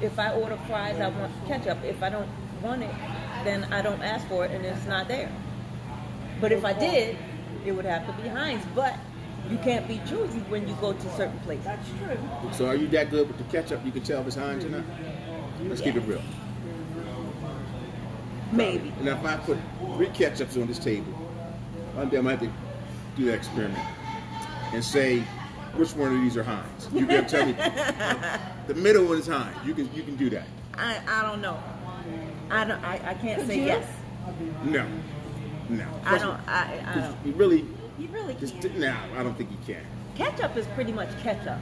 [0.00, 1.78] If I order fries, I want ketchup.
[1.84, 2.28] If I don't
[2.62, 2.94] want it,
[3.42, 5.28] then I don't ask for it, and it's not there.
[6.40, 7.16] But if I did,
[7.66, 8.64] it would have to be Heinz.
[8.74, 8.94] But
[9.50, 11.64] you can't be choosy when you go to certain places.
[11.64, 12.18] That's true.
[12.52, 13.84] So are you that good with the ketchup?
[13.84, 14.84] You can tell if it's Heinz or not.
[15.64, 16.22] Let's keep it real.
[18.52, 18.92] Maybe.
[18.98, 19.58] And if I put
[19.96, 21.12] three ketchups on this table,
[21.94, 22.52] one day I might have to
[23.16, 23.78] do that experiment
[24.72, 25.20] and say
[25.76, 26.88] which one of these are Heinz.
[26.92, 27.52] You can tell me
[28.66, 29.56] the middle one is Heinz.
[29.64, 30.46] You can you can do that.
[30.76, 31.62] I, I don't know.
[32.50, 32.82] I don't.
[32.84, 33.66] I, I can't Could say you?
[33.66, 33.86] yes.
[34.64, 34.86] No,
[35.68, 35.86] no.
[36.04, 36.40] I don't.
[36.48, 37.16] I, I don't.
[37.26, 37.64] You really
[37.98, 38.78] You really just can't.
[38.78, 38.96] no.
[39.16, 39.84] I don't think you can.
[40.16, 41.58] Ketchup is pretty much ketchup.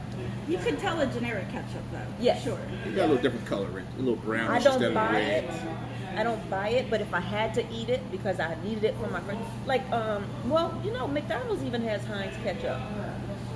[0.47, 1.99] You can tell a generic ketchup though.
[2.19, 2.43] Yes.
[2.43, 2.59] Sure.
[2.85, 4.93] You got a little different color in it, a little brownish I instead don't of
[4.95, 5.43] buy red.
[5.45, 5.51] it.
[6.15, 8.95] I don't buy it, but if I had to eat it because I needed it
[8.97, 12.79] for my friends, like um, well, you know, McDonald's even has Heinz ketchup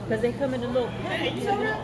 [0.06, 1.36] because they come in a little package.
[1.38, 1.84] you know?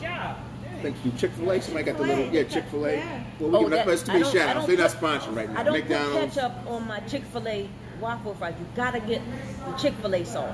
[0.00, 0.36] Yeah.
[0.82, 1.12] Thank you.
[1.12, 1.60] Chick Fil A.
[1.62, 2.96] Somebody got the little yeah Chick Fil A.
[2.96, 3.24] Yeah.
[3.40, 4.66] Well, we Oh, give that- that's too I many don't- shout I outs.
[4.66, 5.60] They're not put- sponsored right now.
[5.60, 6.34] I don't McDonald's.
[6.34, 7.68] put ketchup on my Chick Fil A
[8.00, 8.54] waffle fries.
[8.58, 9.22] You gotta get
[9.66, 10.52] the Chick Fil A sauce.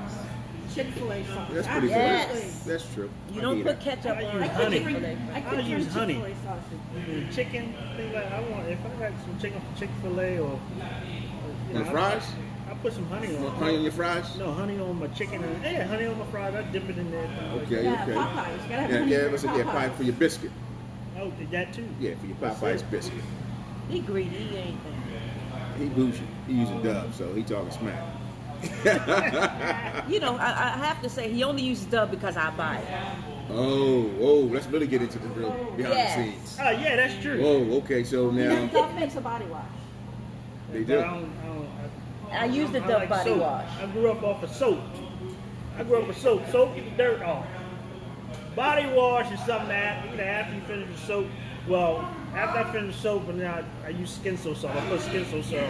[0.75, 1.49] Chick Fil A sauce.
[1.51, 2.31] That's pretty Yes.
[2.31, 2.71] good.
[2.71, 3.09] That's true.
[3.33, 3.79] You I don't put that.
[3.81, 4.79] ketchup I on use I Chick honey.
[4.79, 5.33] could Fil drink, A.
[5.33, 6.13] I I could use honey.
[6.13, 6.79] Chick-fil-A sausage.
[6.93, 10.19] The mm, chicken thing like I want if I got some chicken from Chick Fil
[10.19, 10.59] A or
[11.69, 12.23] you On the fries?
[12.67, 13.43] I, I put some honey on.
[13.43, 14.37] Want honey on your fries?
[14.37, 15.43] No honey on my chicken.
[15.43, 16.55] And, yeah, honey on my fries.
[16.55, 17.27] I dip it in there.
[17.55, 18.13] Okay, Yeah, okay.
[18.13, 18.69] Popeyes.
[18.69, 19.71] Gotta have Yeah, honey yeah, for that's yeah, Popeyes.
[19.71, 20.51] pie for your biscuit.
[21.19, 21.87] Oh, did that too.
[21.99, 23.23] Yeah, for your Popeyes biscuit.
[23.89, 24.29] He greedy.
[24.29, 24.79] He ain't.
[25.77, 26.23] He bougie.
[26.47, 28.01] He using Dove, so he talking smack.
[30.07, 32.87] You know, I, I have to say he only uses Dove because I buy it.
[33.49, 36.15] Oh, oh, let's really get into the real behind Yes.
[36.17, 36.57] the scenes.
[36.61, 37.41] Oh yeah, that's true.
[37.45, 39.63] Oh, okay, so now Dove makes a body wash.
[40.71, 40.99] they But do.
[40.99, 41.69] I, don't, I, don't,
[42.31, 43.39] I, I use the I Dove like body soap.
[43.41, 43.67] wash.
[43.81, 44.79] I grew up off of soap.
[45.77, 46.43] I grew up with soap.
[46.51, 47.45] Soap get the dirt off.
[48.55, 51.27] Body wash is something that you know after you finish the soap.
[51.67, 54.75] Well, after I finish the soap, and then I, I use skin so soft.
[54.75, 55.63] I put skin so soft.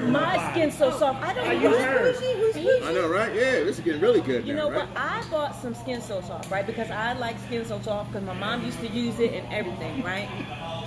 [0.00, 0.52] on My body.
[0.52, 1.22] skin's so soft.
[1.22, 2.20] I don't I know use who's hers.
[2.20, 2.84] bougie, who's bougie.
[2.84, 3.34] I know, right?
[3.34, 4.88] Yeah, this is getting really good You now, know right?
[4.88, 4.96] what?
[4.96, 6.66] I bought some Skin So Soft, right?
[6.66, 10.02] Because I like Skin So Soft because my mom used to use it and everything,
[10.02, 10.28] right?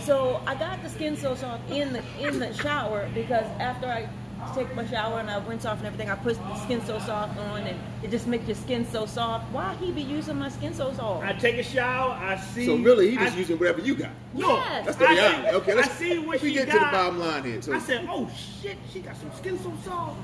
[0.01, 4.07] So I got the Skin So Soft in the in the shower because after I
[4.55, 7.37] take my shower and I rinse off and everything, I put the Skin So Soft
[7.39, 9.51] on and it just makes your skin so soft.
[9.51, 11.25] Why he be using my Skin So Soft?
[11.25, 12.11] I take a shower.
[12.13, 12.65] I see.
[12.65, 14.11] So really, he just I, using whatever you got.
[14.33, 14.85] No, Yes.
[14.85, 15.55] That's the I reality.
[15.57, 16.73] Okay, let's I see what let me she get got.
[16.73, 17.61] to the bottom line here.
[17.61, 18.29] So I said, "Oh
[18.61, 20.15] shit, she got some skin so soft."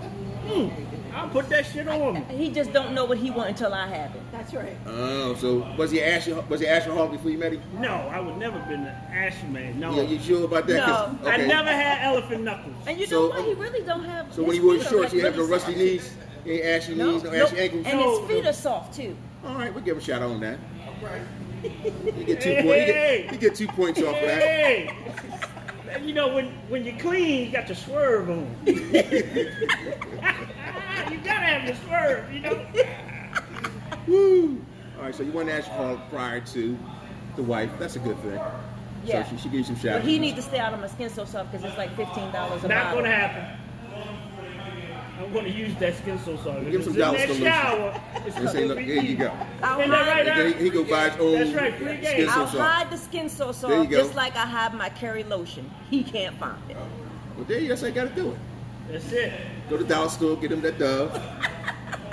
[0.45, 0.67] Hmm,
[1.15, 2.17] I'll put that shit on.
[2.29, 4.21] He just don't know what he want until I have it.
[4.31, 4.77] That's right.
[4.85, 6.33] Oh, so was he Ashley?
[6.33, 7.61] Was he Ashley Hall before you met him?
[7.79, 9.79] No, I would never been an ashy man.
[9.79, 10.83] No, Yeah, you sure about that?
[10.85, 11.29] 'Cause- No.
[11.29, 12.75] I never had elephant knuckles.
[12.85, 13.45] And you So, know what?
[13.45, 14.12] He really don't have.
[14.31, 15.77] So when his he wore shorts, like, he have no rusty soft.
[15.77, 17.47] knees, he ain't ashy No, knees, no nope.
[17.47, 17.85] ashy ankles.
[17.85, 18.19] And No.
[18.21, 19.15] his feet are soft too.
[19.45, 20.57] All right, we'll give him a shout out on that.
[21.63, 22.87] You get two Hey, points.
[22.87, 24.41] You get, you get two points off of that.
[24.41, 24.89] Hey,
[26.03, 28.55] you know when when you clean, you got your swerve on.
[28.65, 28.73] you
[31.23, 32.65] gotta have your swerve, you know.
[34.07, 34.61] Woo!
[34.97, 36.77] All right, so you want to Ashley Hall prior to
[37.35, 37.69] the wife.
[37.79, 38.39] That's a good thing.
[39.05, 39.23] Yeah.
[39.23, 40.87] So she, she gave you some shout But he needs to stay out of my
[40.87, 42.69] skin so soft because it's like fifteen dollars a month.
[42.69, 43.01] Not bottle.
[43.03, 43.59] gonna happen.
[45.19, 46.65] I'm gonna use that skin so soft.
[46.69, 47.45] Give him some It's in dollar that solution.
[47.45, 48.01] shower.
[48.25, 49.31] It's And say, look, here you go.
[49.61, 52.03] I'll Isn't that hide, right, he, he go buy his own That's right, free game.
[52.03, 52.57] skin so I'll soft.
[52.57, 55.69] hide the skin so There soft just like I hide my Keri lotion.
[55.89, 56.75] He can't find it.
[56.77, 56.79] Uh,
[57.37, 57.69] well, there you go.
[57.69, 58.37] That's how you got to do it.
[58.91, 59.33] That's it.
[59.69, 61.13] Go to the dollar store, get him that Dove.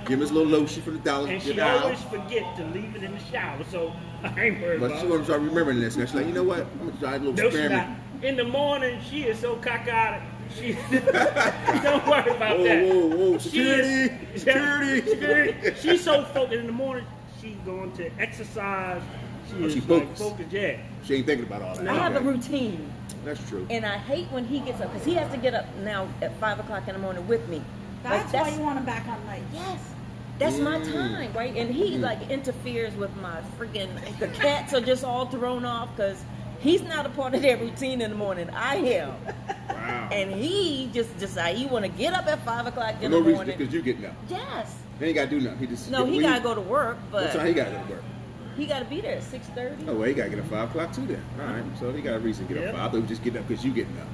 [0.02, 1.28] Give him his little lotion for the dollar.
[1.28, 1.82] And get she it out.
[1.84, 3.92] always forget to leave it in the shower, so
[4.22, 5.10] I ain't worried But about she it.
[5.10, 5.96] gonna start remembering this.
[5.96, 6.60] And she's like, you know what?
[6.80, 7.88] I'm gonna try a little No, she experiment.
[7.88, 8.24] not.
[8.24, 10.20] In the morning, she is so cockeyed.
[10.58, 12.84] She don't worry about Whoa, that.
[12.94, 13.38] whoa, whoa!
[13.38, 13.88] She Security!
[14.34, 15.08] is- Security!
[15.10, 15.74] Security.
[15.80, 17.04] She's so focused in the morning.
[17.40, 19.00] She's going to exercise.
[19.48, 20.22] She Oh, is she like focused.
[20.22, 20.52] focused.
[20.52, 20.76] Yeah.
[21.04, 21.88] She ain't thinking about all that.
[21.88, 22.92] I have a routine,
[23.24, 23.66] That's true.
[23.70, 26.34] and I hate when he gets up because he has to get up now at
[26.38, 27.62] five o'clock in the morning with me.
[28.04, 29.42] Like, That's, why you want him back on night.
[29.52, 29.80] Yes.
[30.38, 30.92] That's my Mm.
[30.92, 31.54] time, right?
[31.56, 32.00] And he Mm.
[32.00, 33.90] like interferes with my freaking.
[34.18, 36.22] The cats are just all thrown off because
[36.60, 38.48] he's not a part of their routine in the morning.
[38.50, 39.14] I am,
[39.68, 40.08] Wow.
[40.12, 43.18] and he just decide he want to get up at five o'clock For in no
[43.18, 43.58] the reason, morning.
[43.58, 44.14] because you getting up.
[44.28, 44.76] Yes.
[44.98, 45.58] He ain't gotta do nothing.
[45.58, 48.02] He just No, he gotta go to work, What time he gotta go to work?
[48.56, 49.84] he gotta be there at six thirty.
[49.88, 51.06] Oh well, he gotta get up five o'clock too.
[51.06, 51.64] Then, all right.
[51.78, 52.68] So he got a reason to get Yeah.
[52.70, 52.74] up.
[52.76, 52.80] Five.
[52.80, 54.06] I thought he was just getting up because you getting up.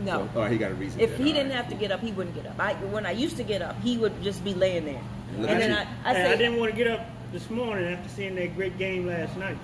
[0.00, 0.28] No.
[0.32, 0.98] So, all right, he got a reason.
[1.00, 1.56] If then, he didn't right.
[1.56, 2.58] have to get up, he wouldn't get up.
[2.58, 5.00] I, when I used to get up, he would just be laying there.
[5.38, 5.76] Look and then you.
[5.76, 8.76] I, I say, I didn't want to get up this morning after seeing that great
[8.78, 9.56] game last night.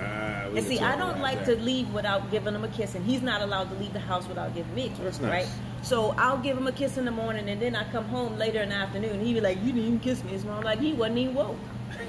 [0.00, 1.56] Ah, and see, I don't like that.
[1.58, 4.26] to leave without giving him a kiss, and he's not allowed to leave the house
[4.28, 5.30] without giving me a kiss, That's nice.
[5.46, 5.48] right?
[5.82, 8.60] So I'll give him a kiss in the morning, and then I come home later
[8.62, 9.10] in the afternoon.
[9.12, 11.34] and He be like, "You didn't even kiss me." His mom like, "He wasn't even
[11.34, 11.56] woke.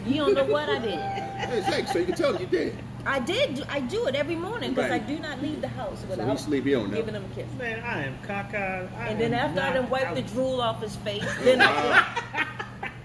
[0.05, 0.99] You don't know what I did."
[1.43, 2.77] Hey, it's so you can tell him you did.
[3.05, 3.65] I did.
[3.69, 5.01] I do it every morning because Right.
[5.01, 6.87] I do not leave the house he without sleep, he know.
[6.87, 7.47] giving him a kiss.
[7.57, 8.89] Man, I am cockeyed.
[8.97, 10.15] I And then am after I not done wipe out.
[10.15, 12.05] the drool off his face, then I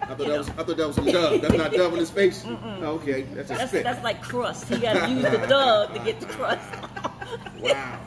[0.08, 1.40] I thought, that was, I thought that was some dove.
[1.42, 2.42] That's not dove in his face.
[2.46, 3.84] Oh, okay, that's a that's spit.
[3.84, 4.68] that's like crust.
[4.68, 6.68] He got to use the dove to get the crust.
[7.60, 8.00] Wow.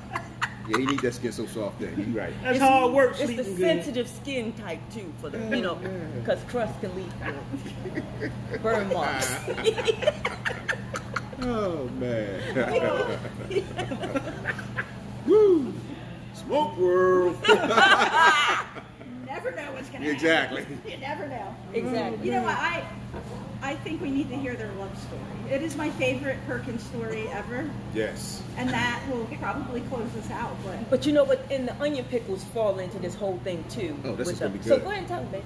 [0.67, 1.91] Yeah, he need that skin so soft there.
[1.91, 2.33] You right.
[2.41, 3.19] That's how it works.
[3.19, 3.61] It's the sleeping good.
[3.61, 5.75] sensitive skin type too, for the you know,
[6.15, 7.11] because crust can lead
[8.51, 9.31] to burn marks.
[11.43, 12.39] Oh man.
[15.25, 15.73] Woo!
[16.35, 17.35] Smoke world.
[19.43, 20.61] Never know what's gonna exactly.
[20.61, 20.81] happen.
[20.91, 21.55] You never know.
[21.73, 22.25] exactly.
[22.27, 22.55] You know what?
[22.57, 22.83] I
[23.63, 25.21] I think we need to hear their love story.
[25.53, 28.41] It is my favorite Perkins story ever, Yes.
[28.57, 30.55] and that will probably close us out.
[30.63, 31.43] But But you know what?
[31.51, 33.97] And the onion pickles fall into this whole thing too.
[34.05, 35.43] Oh, this is gonna the- be So go ahead and tell me, babe.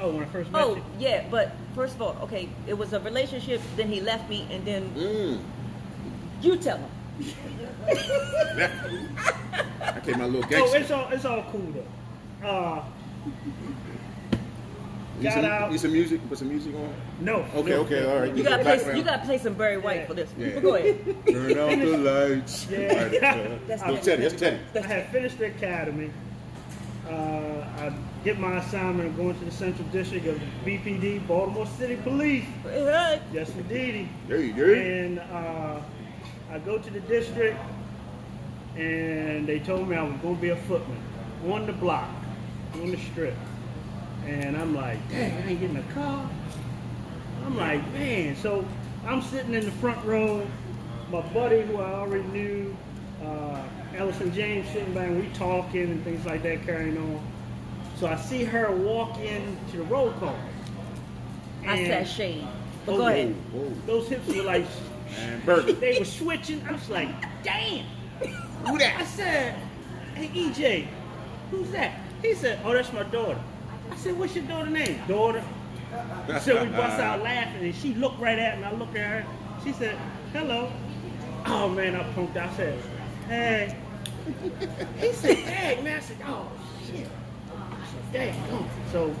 [0.00, 0.82] Oh, when I first met Oh you.
[0.98, 3.60] yeah, but first of all, okay, it was a relationship.
[3.76, 5.40] Then he left me, and then Mm.
[6.42, 6.90] you tell him.
[9.80, 10.78] I came my little Oh, gangster.
[10.78, 12.46] it's all it's all cool though.
[12.46, 12.82] Uh,
[15.18, 15.70] Need got some, out.
[15.70, 16.28] Need some music?
[16.28, 16.92] Put some music on.
[17.20, 17.36] no.
[17.54, 17.76] Okay, no.
[17.80, 18.36] okay, all right.
[18.36, 18.82] You gotta Background.
[18.82, 18.96] play.
[18.98, 20.06] You gotta play some Barry White Yeah.
[20.06, 20.30] for this.
[20.36, 20.60] Yeah.
[20.60, 21.26] Go ahead.
[21.26, 22.66] Turn out the lights.
[22.70, 23.02] Yeah.
[23.04, 23.96] Right, uh, That's no.
[23.96, 24.22] Teddy.
[24.22, 24.58] That's Teddy.
[24.74, 26.10] I had finished the academy.
[27.08, 27.10] Uh,
[27.78, 27.92] I
[28.24, 32.44] get my assignment of going to the Central District of BPD, Baltimore City Police.
[32.64, 34.08] Hey, Yes, indeedy.
[34.28, 34.64] There you go.
[34.74, 35.80] And uh,
[36.52, 37.58] I go to the district,
[38.76, 40.98] and they told me I was going to be a footman
[41.48, 42.08] on the block,
[42.82, 43.34] on the strip.
[44.26, 46.28] And I'm like, dang, I ain't getting a car.
[47.44, 48.34] I'm like, man.
[48.36, 48.66] So
[49.06, 50.46] I'm sitting in the front row.
[51.10, 52.76] My buddy, who I already knew,
[53.24, 53.62] uh,
[53.96, 57.20] Ellison James, sitting back, and we talking and things like that, carrying on.
[57.96, 60.36] So I see her walk in to the roll call.
[61.66, 62.46] I said shade.
[62.84, 63.34] But Oh, go ahead.
[63.52, 63.72] Whoa.
[63.86, 64.64] those hips were like,
[65.18, 65.72] And burger.
[65.72, 66.62] they were switching.
[66.68, 67.08] I was like,
[67.44, 67.84] damn.
[68.66, 69.00] Who that?
[69.00, 69.54] I said,
[70.14, 70.86] hey, EJ,
[71.50, 72.00] who's that?
[72.22, 73.40] He said, oh, that's my daughter.
[73.90, 75.00] I said, what's your daughter's name?
[75.06, 75.42] Daughter.
[76.40, 78.64] So we bust out laughing, and she looked right at me.
[78.64, 79.26] I looked at her.
[79.64, 79.96] She said,
[80.32, 80.70] hello.
[81.46, 82.50] Oh, man, I punked out.
[82.50, 82.78] I said,
[83.28, 83.76] hey.
[84.98, 85.98] He said, hey, man.
[85.98, 86.50] I said, oh,
[86.86, 87.08] shit.
[88.12, 88.34] Dang.
[88.92, 89.14] So,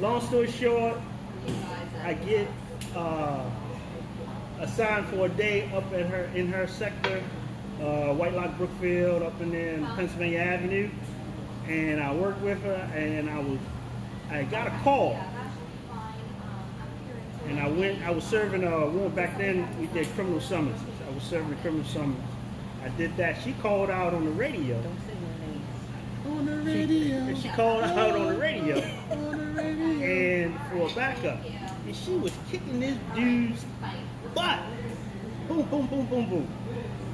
[0.00, 0.98] long story short,
[2.04, 2.46] I get
[2.94, 3.44] uh,
[4.60, 7.22] assigned for a day up at her in her sector,
[7.80, 10.90] uh, White Lock Brookfield, up in in Pennsylvania Avenue,
[11.70, 13.58] and I worked with her, and I was
[14.28, 15.18] I got a call,
[17.46, 18.02] and I went.
[18.02, 19.68] I was serving uh, a woman back then.
[19.80, 20.82] We did criminal summonses.
[21.06, 22.20] I was serving a criminal summons.
[22.84, 23.40] I did that.
[23.42, 24.80] She called out on the radio.
[24.82, 25.14] Don't say
[26.26, 26.60] no names.
[26.60, 31.38] On the She, and she called out on the radio and for a backup.
[31.86, 33.64] And she was kicking this dude's
[34.34, 34.60] butt.
[35.48, 36.48] Boom, boom, boom, boom, boom.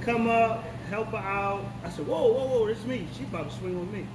[0.02, 1.64] Come up, help her out.
[1.84, 3.07] I said, whoa, whoa, whoa, this is me.
[3.16, 4.07] She's about to swing on me.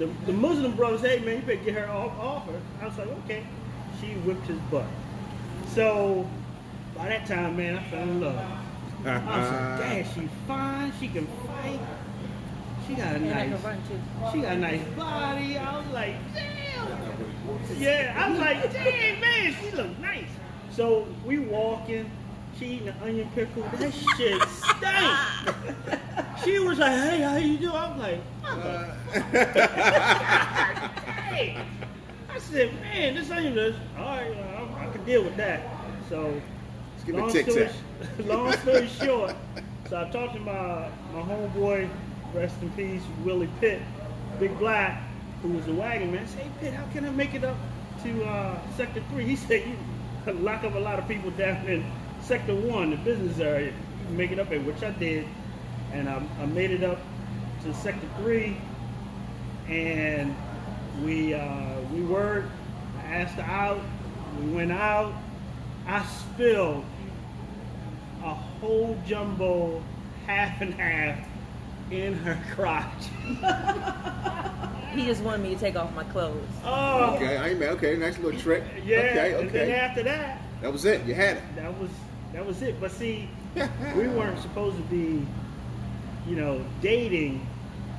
[0.00, 2.58] The, the Muslim brothers, hey man, you better get her off, off her.
[2.80, 3.44] I was like, okay.
[4.00, 4.86] She whipped his butt.
[5.74, 6.26] So
[6.96, 8.34] by that time, man, I fell in love.
[8.34, 9.78] I was like, uh-huh.
[9.78, 11.80] damn, she fine, she can fight.
[12.86, 14.00] She got a And nice can run too.
[14.32, 15.58] she got a nice body.
[15.58, 16.56] I was like, damn.
[17.78, 20.30] Yeah, I was like, dang, man, she look nice.
[20.70, 22.10] So we walking,
[22.60, 23.62] she eating the onion pickle.
[23.62, 25.18] That shit stank.
[26.44, 27.74] she was like, hey, how you doing?
[27.74, 28.84] I'm like, "Uh."
[31.30, 31.56] hey.
[32.30, 35.62] I said, man, this onion is, all right, I, I can deal with that.
[36.08, 36.40] So,
[36.92, 37.70] Let's give it long story,
[38.26, 39.34] long story short,
[39.88, 41.88] so I talked to my, my homeboy,
[42.32, 43.82] rest in peace, Willie Pitt,
[44.38, 45.02] Big Black,
[45.42, 46.22] who was a wagon man.
[46.22, 47.56] I said, hey, Pitt, how can I make it up
[48.04, 49.24] to uh, Sector 3?
[49.24, 51.84] He said, you lock up a lot of people down in
[52.30, 53.66] Sector 1, the business area.
[53.72, 55.26] You can make it up there, which I did.
[55.92, 57.00] And I, I made it up
[57.64, 58.56] to Sector 3,
[59.68, 60.36] and
[61.04, 62.48] we, uh, we worked.
[63.00, 63.80] I asked her out.
[64.40, 65.12] We went out.
[65.88, 66.84] I spilled
[68.22, 69.82] a whole jumbo
[70.24, 71.18] half and half
[71.90, 73.06] in her crotch.
[74.94, 76.46] He just wanted me to take off my clothes.
[76.64, 77.70] Oh, Okay, I ain't mad.
[77.70, 78.62] Okay, nice little trick.
[78.84, 78.98] yeah.
[78.98, 79.72] Okay, And then okay.
[79.74, 81.04] after that, That was it.
[81.06, 81.42] You had it.
[81.56, 81.90] that was
[82.32, 82.80] that was it.
[82.80, 85.26] But see, we weren't supposed to be,
[86.26, 87.46] you know, dating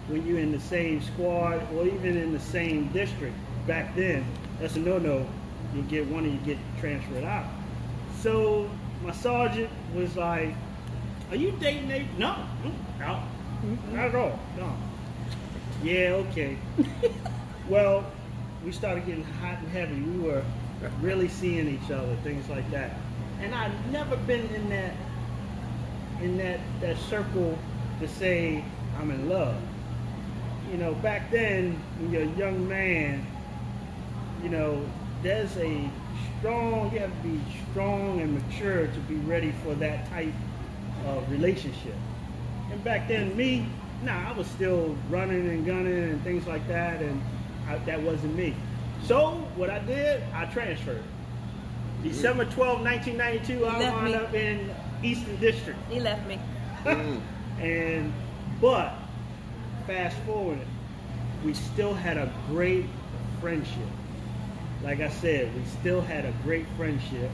[0.08, 3.36] when you're in the same squad or even in the same district.
[3.68, 4.26] Back then,
[4.60, 5.28] that's a no-no.
[5.76, 7.46] You get one and you get transferred out.
[8.20, 8.70] So
[9.04, 10.54] my sergeant was like,
[11.30, 12.36] "Are you dating Nate?" No,
[13.00, 13.96] no, mm-hmm.
[13.96, 14.40] not at all.
[14.58, 14.76] No.
[15.84, 16.58] Yeah, okay.
[17.70, 18.06] well,
[18.66, 20.00] we started getting hot and heavy.
[20.02, 20.44] We were
[21.02, 22.96] really seeing each other, things like that.
[23.42, 24.94] And I've never been in that
[26.22, 27.58] in that that circle
[28.00, 28.64] to say
[29.00, 29.56] I'm in love.
[30.72, 33.26] You know, back then when you're a young man,
[34.44, 34.86] you know,
[35.24, 35.90] there's a
[36.40, 37.40] strong you have to be
[37.72, 40.34] strong and mature to be ready for that type
[41.06, 41.96] of relationship.
[42.72, 43.68] And back then me,
[44.04, 47.22] nah, I was still running and gunning and things like that, and
[47.68, 48.56] I, that wasn't me.
[49.06, 51.04] So what I did, I transferred.
[52.04, 54.14] December 12, 1992, I Left wound me.
[54.16, 54.72] up in
[55.04, 55.80] Eastern District.
[55.90, 56.40] He left me.
[57.60, 58.12] And
[58.60, 58.94] but
[59.86, 60.58] fast forward,
[61.46, 62.86] we still had a great
[63.40, 63.86] friendship.
[64.84, 67.30] Like I said, we still had a great friendship.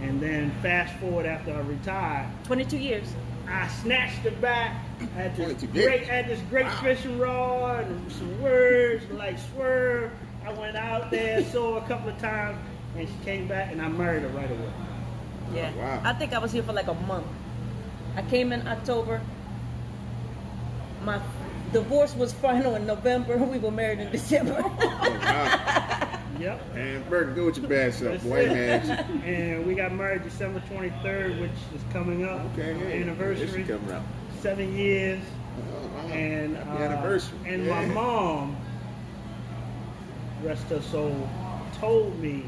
[0.00, 3.06] And then fast forward after I retired, 22 years.
[3.48, 4.76] I snatched it back.
[5.00, 6.80] I had this great, had this great Wow.
[6.82, 10.10] fishing rod and some words like swerve.
[10.46, 12.56] I went out there, saw a couple of times,
[12.98, 14.72] and she came back, and I married her right away.
[15.54, 15.72] Yeah.
[15.74, 16.00] wow.
[16.04, 17.26] I think I was here for like a month.
[18.16, 19.20] I came in October.
[21.04, 21.20] My
[21.72, 23.36] divorce was final in November.
[23.52, 24.62] We were married in December.
[24.64, 26.02] Oh, wow.
[26.38, 26.60] Yep.
[26.74, 28.90] And Burton, go with your bad self, That's boy, man.
[29.24, 32.42] And we got married December 23rd, which is coming up.
[32.52, 33.46] Okay, hey, anniversary.
[33.46, 34.02] This is coming out.
[34.42, 35.22] Seven years.
[35.56, 36.12] Oh, wow.
[36.12, 37.38] And Happy uh, anniversary.
[37.46, 37.86] And Yeah.
[37.86, 38.56] my mom,
[40.42, 41.26] rest her soul,
[41.80, 42.44] told me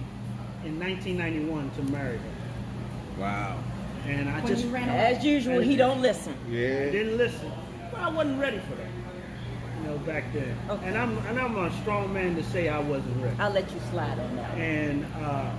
[0.65, 3.21] in 1991 to marry her.
[3.21, 3.59] Wow.
[4.07, 4.89] And I When just you ran.
[4.89, 6.35] As usual, he don't listen.
[6.49, 6.91] Yeah.
[6.91, 7.51] didn't listen.
[7.91, 8.87] But I wasn't ready for that.
[9.83, 10.57] You know, back then.
[10.71, 10.87] Okay.
[10.87, 13.37] And I'm and I'm a strong man to say I wasn't ready.
[13.39, 14.55] I'll let you slide on that.
[14.57, 15.51] And uh,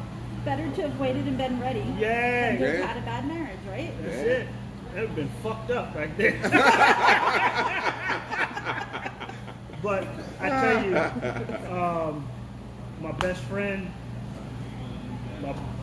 [0.46, 2.88] Better to have waited and been ready yeah, than to have Yeah.
[2.88, 3.92] had a bad marriage, right?
[4.04, 4.24] That's Yeah.
[4.24, 4.48] it.
[4.96, 6.40] That would have been fucked up back there.
[9.84, 10.08] but
[10.40, 10.98] I tell you,
[11.78, 12.28] um,
[13.02, 13.92] my best friend, my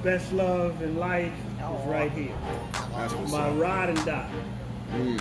[0.06, 2.32] best love in life is right here.
[2.94, 3.58] That's what's My up.
[3.58, 4.30] ride and die.
[4.92, 5.20] Mm,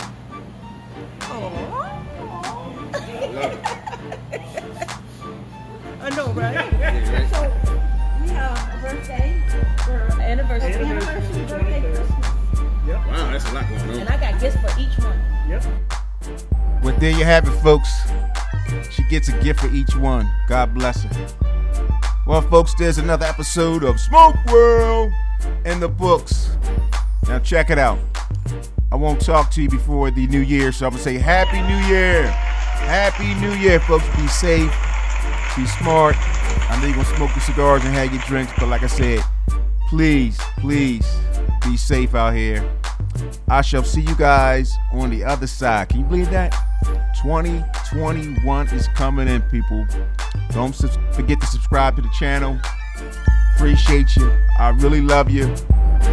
[1.22, 1.52] I love
[3.52, 3.58] it.
[6.02, 6.54] I know, right?
[6.54, 7.28] Yeah.
[7.32, 7.52] So
[8.22, 9.42] we have a birthday,
[9.88, 10.74] or Anniversary.
[10.74, 11.94] anniversary, birthday, 23rd.
[11.96, 12.26] Christmas.
[12.86, 13.06] Yep.
[13.08, 13.90] Wow, that's a lot going on.
[13.90, 14.08] And.
[14.08, 15.18] I got gifts for each one.
[15.48, 15.64] Yep.
[16.84, 17.90] Well, there you have it, folks.
[18.92, 20.28] She gets a gift for each one.
[20.48, 21.10] God bless her.
[22.26, 25.12] Well, folks, there's another episode of Smoke World
[25.64, 26.56] in the books.
[27.28, 28.00] Now, check it out.
[28.90, 31.62] I won't talk to you before the new year, so I'm going to say Happy
[31.62, 32.26] New Year.
[32.26, 34.04] Happy New Year, folks.
[34.16, 34.72] Be safe,
[35.56, 36.16] be smart.
[36.68, 38.88] I know you're going to smoke your cigars and have your drinks, but like I
[38.88, 39.22] said,
[39.88, 41.06] please, please
[41.62, 42.68] be safe out here.
[43.46, 45.90] I shall see you guys on the other side.
[45.90, 46.52] Can you believe that?
[47.22, 49.86] 2021 is coming in, people.
[50.52, 50.74] Don't
[51.12, 52.58] forget to subscribe to the channel.
[53.56, 54.30] Appreciate you.
[54.58, 55.52] I really love you.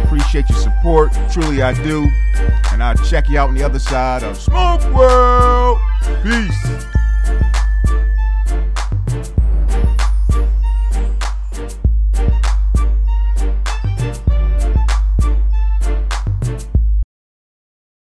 [0.04, 1.12] Appreciate your support.
[1.30, 2.08] Truly, I do.
[2.72, 5.78] And I'll check you out on the other side of Smoke World.
[6.22, 6.93] Peace.